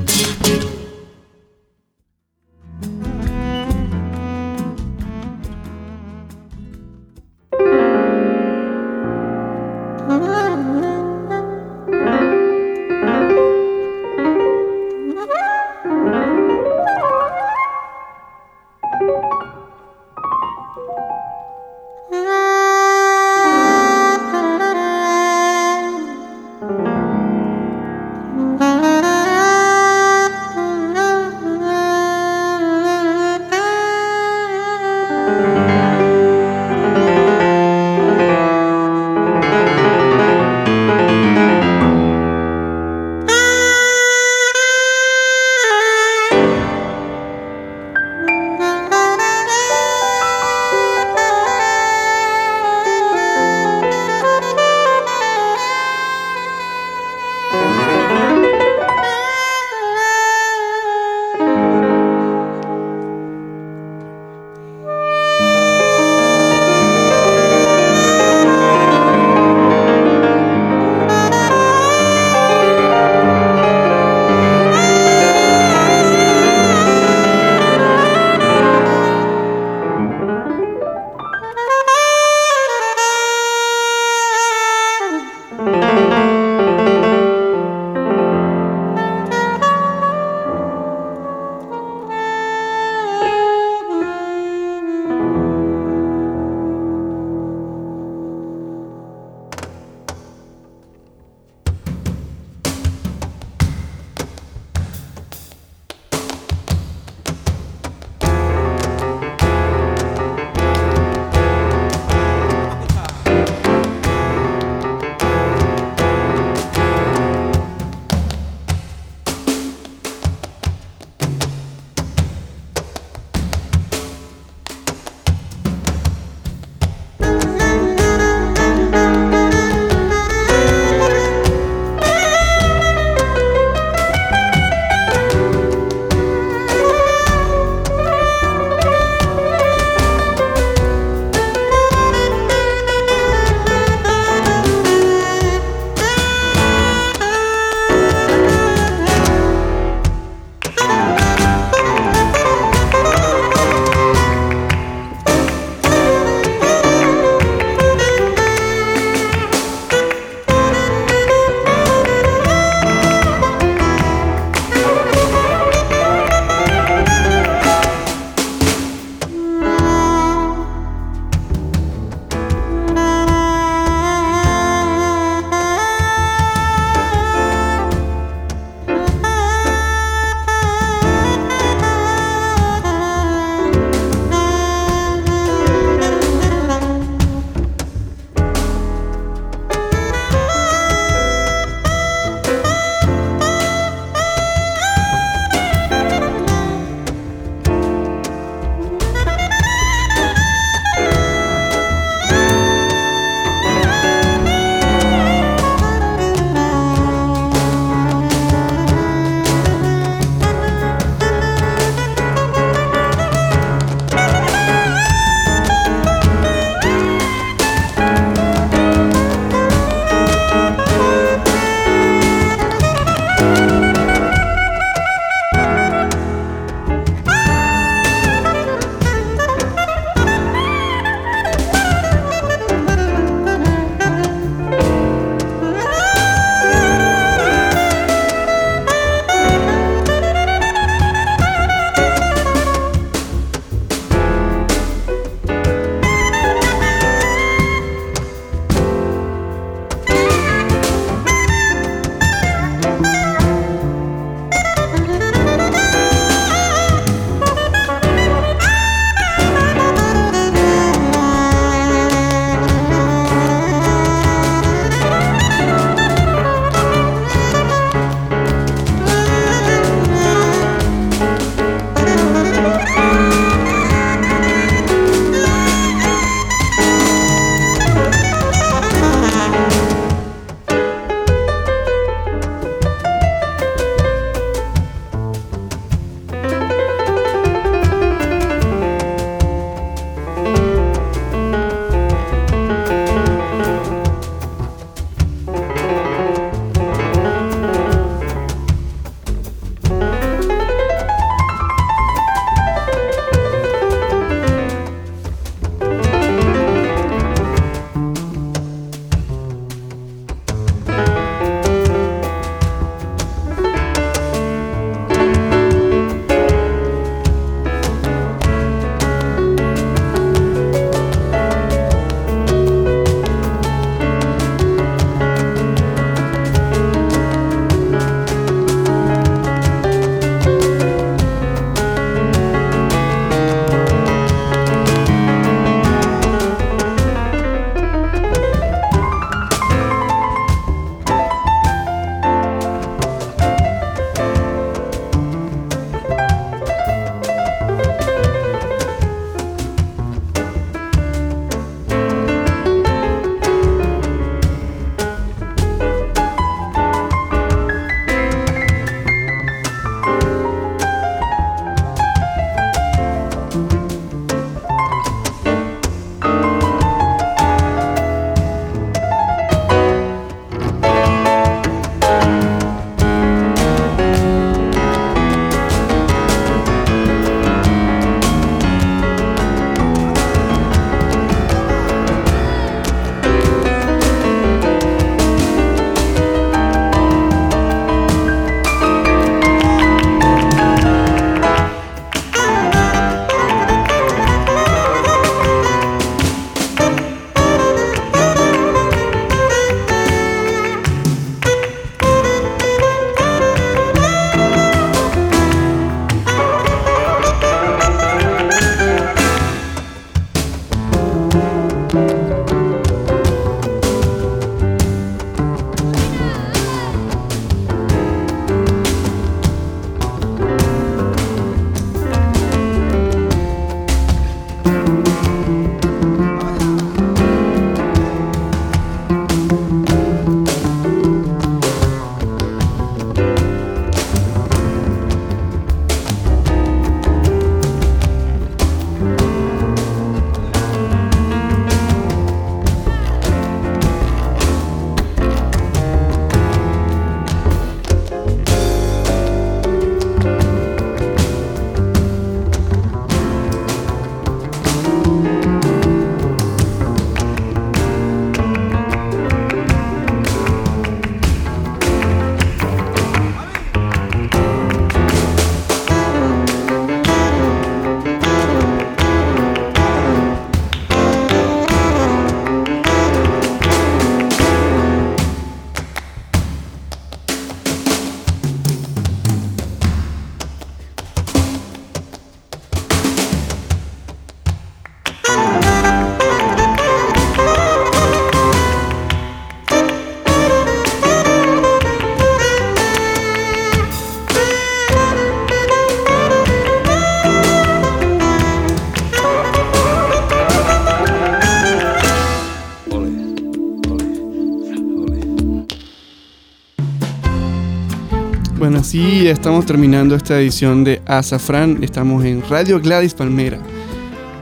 Así 508.99 509.29
estamos 509.29 509.65
terminando 509.65 510.13
esta 510.13 510.41
edición 510.41 510.83
de 510.83 511.01
Azafrán. 511.05 511.81
Estamos 511.81 512.25
en 512.25 512.43
Radio 512.49 512.81
Gladys 512.81 513.13
Palmera, 513.13 513.57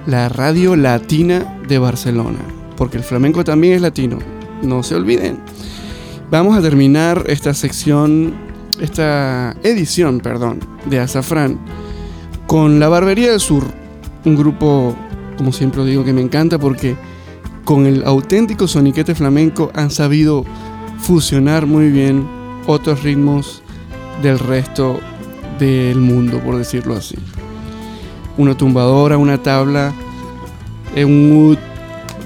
la 0.08 0.30
radio 0.30 0.76
latina 0.76 1.60
de 1.68 1.78
Barcelona, 1.78 2.40
porque 2.76 2.98
el 2.98 3.04
flamenco 3.04 3.44
también 3.44 3.76
es 3.76 3.82
latino, 3.82 4.18
no 4.64 4.82
se 4.82 4.96
olviden. 4.96 5.38
Vamos 6.32 6.58
a 6.58 6.62
terminar 6.62 7.24
esta 7.28 7.54
sección, 7.54 8.34
esta 8.82 9.56
edición, 9.62 10.22
perdón, 10.22 10.60
de 10.86 11.02
Azafrán 11.02 11.60
con 12.48 12.80
La 12.80 12.90
Barbería 12.90 13.30
del 13.30 13.40
Sur, 13.40 13.64
un 14.26 14.36
grupo, 14.36 14.96
como 15.38 15.52
siempre 15.52 15.86
digo, 15.86 16.04
que 16.04 16.14
me 16.14 16.22
encanta 16.22 16.58
porque 16.58 16.96
con 17.64 17.86
el 17.86 18.04
auténtico 18.06 18.68
soniquete 18.68 19.14
flamenco 19.14 19.72
han 19.76 19.92
sabido 19.92 20.46
fusionar 20.98 21.68
muy 21.68 21.92
bien 21.92 22.28
otros 22.66 23.04
ritmos 23.04 23.62
del 24.22 24.40
resto 24.40 25.00
del 25.60 26.00
mundo, 26.00 26.40
por 26.40 26.58
decirlo 26.58 26.96
así. 26.96 27.16
Una 28.38 28.56
tumbadora, 28.56 29.18
una 29.18 29.42
tabla, 29.42 29.94
eh, 30.96 31.06
un 31.06 31.58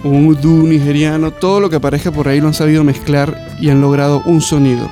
un 0.04 0.70
nigeriano, 0.70 1.32
todo 1.32 1.60
lo 1.60 1.70
que 1.70 1.76
aparezca 1.76 2.12
por 2.12 2.28
ahí 2.28 2.42
lo 2.42 2.48
han 2.48 2.54
sabido 2.54 2.84
mezclar 2.84 3.56
y 3.60 3.70
han 3.70 3.82
logrado 3.82 4.22
un 4.26 4.42
sonido, 4.42 4.90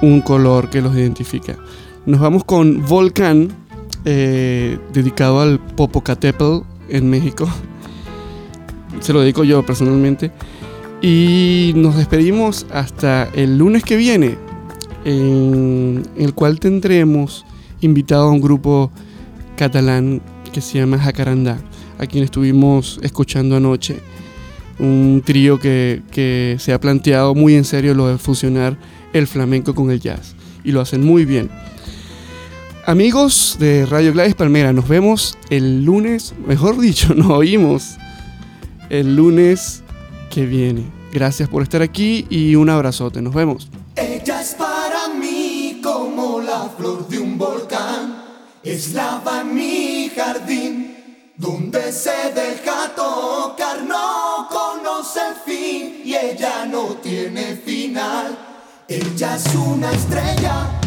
un 0.00 0.20
color 0.20 0.70
que 0.70 0.80
los 0.80 0.94
identifica. 0.94 1.56
Nos 2.06 2.20
vamos 2.20 2.44
con 2.44 2.84
Volcán, 2.86 3.48
eh, 4.04 4.78
dedicado 4.92 5.40
al 5.40 5.58
Popocatépetl 5.58 6.60
en 6.88 7.10
México. 7.10 7.48
Se 9.00 9.12
lo 9.12 9.20
dedico 9.20 9.44
yo 9.44 9.64
personalmente. 9.64 10.30
Y 11.00 11.72
nos 11.74 11.96
despedimos 11.96 12.64
hasta 12.72 13.24
el 13.34 13.58
lunes 13.58 13.82
que 13.82 13.96
viene, 13.96 14.38
en 15.04 16.02
el 16.16 16.34
cual 16.34 16.60
tendremos 16.60 17.44
invitado 17.80 18.28
a 18.28 18.30
un 18.30 18.40
grupo 18.40 18.90
catalán 19.56 20.22
que 20.52 20.60
se 20.60 20.78
llama 20.78 20.98
Jacarandá, 20.98 21.58
a 21.98 22.06
quien 22.06 22.24
estuvimos 22.24 22.98
escuchando 23.02 23.56
anoche. 23.56 23.96
Un 24.78 25.22
trío 25.24 25.58
que, 25.58 26.02
que 26.10 26.56
se 26.58 26.72
ha 26.72 26.80
planteado 26.80 27.34
muy 27.34 27.54
en 27.54 27.64
serio 27.64 27.94
lo 27.94 28.08
de 28.08 28.18
fusionar 28.18 28.76
el 29.12 29.26
flamenco 29.26 29.74
con 29.74 29.90
el 29.90 30.00
jazz. 30.00 30.34
Y 30.64 30.72
lo 30.72 30.80
hacen 30.80 31.04
muy 31.04 31.24
bien. 31.24 31.50
Amigos 32.84 33.58
de 33.60 33.86
Radio 33.86 34.12
Gladys 34.12 34.34
Palmera, 34.34 34.72
nos 34.72 34.88
vemos 34.88 35.38
el 35.50 35.84
lunes, 35.84 36.34
mejor 36.46 36.80
dicho, 36.80 37.14
nos 37.16 37.30
oímos 37.30 37.96
el 38.90 39.14
lunes 39.14 39.84
que 40.30 40.46
viene. 40.46 40.84
Gracias 41.12 41.48
por 41.48 41.62
estar 41.62 41.82
aquí 41.82 42.26
y 42.28 42.56
un 42.56 42.70
abrazote, 42.70 43.22
nos 43.22 43.34
vemos. 43.34 43.68
De 46.82 47.20
un 47.20 47.38
volcán, 47.38 48.24
es 48.64 48.92
lava 48.92 49.44
mi 49.44 50.10
jardín, 50.16 51.32
donde 51.36 51.92
se 51.92 52.32
deja 52.34 52.92
tocar, 52.96 53.82
no 53.84 54.48
conoce 54.50 55.20
el 55.28 55.34
fin 55.36 56.02
y 56.04 56.16
ella 56.16 56.66
no 56.66 56.86
tiene 56.96 57.54
final. 57.54 58.36
Ella 58.88 59.36
es 59.36 59.54
una 59.54 59.92
estrella 59.92 60.81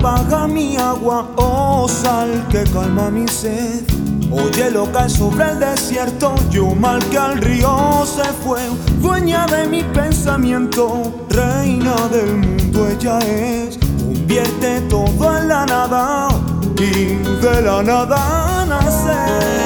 apaga 0.00 0.48
mi 0.48 0.76
agua, 0.76 1.28
oh 1.36 1.86
sal 1.86 2.46
que 2.50 2.64
calma 2.72 3.10
mi 3.10 3.28
sed. 3.28 3.84
Oye 4.32 4.70
lo 4.70 4.90
cae 4.92 5.08
sobre 5.08 5.50
el 5.50 5.58
desierto, 5.58 6.34
yo 6.50 6.74
mal 6.74 7.00
que 7.10 7.18
al 7.18 7.38
río 7.38 8.04
se 8.06 8.24
fue, 8.44 8.60
dueña 9.00 9.46
de 9.46 9.66
mi 9.66 9.82
pensamiento, 9.82 11.26
reina 11.28 11.96
del 12.08 12.36
mundo 12.36 12.88
ella 12.88 13.18
es, 13.18 13.76
convierte 13.78 14.80
todo 14.82 15.36
en 15.36 15.48
la 15.48 15.66
nada 15.66 16.28
y 16.76 17.16
de 17.42 17.62
la 17.62 17.82
nada 17.82 18.64
nace. 18.66 19.59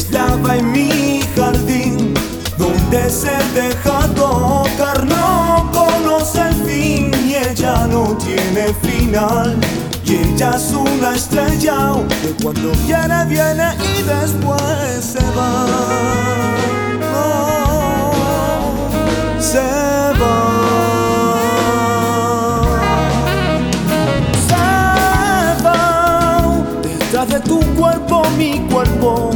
estaba 0.00 0.56
en 0.56 0.72
mi 0.72 1.20
jardín, 1.36 2.14
donde 2.56 3.10
se 3.10 3.36
deja 3.54 3.98
tocar, 4.14 5.04
no 5.04 5.70
conoce 5.72 6.40
el 6.40 6.54
fin 6.66 7.10
y 7.28 7.34
ella 7.34 7.86
no 7.86 8.16
tiene 8.16 8.72
final. 8.82 9.58
Y 10.04 10.14
ella 10.16 10.52
es 10.56 10.72
una 10.72 11.14
estrella 11.14 11.92
que 12.22 12.30
cuando 12.42 12.72
viene, 12.86 13.24
viene 13.26 13.68
y 13.98 14.02
después 14.02 15.04
se 15.12 15.24
va. 15.36 15.66
se 19.38 19.68
va 20.20 20.36
se 24.48 24.62
va. 25.64 26.52
detrás 26.82 27.28
de 27.28 27.40
tu 27.40 27.60
cuerpo, 27.76 28.22
mi 28.38 28.60
cuerpo 28.70 29.30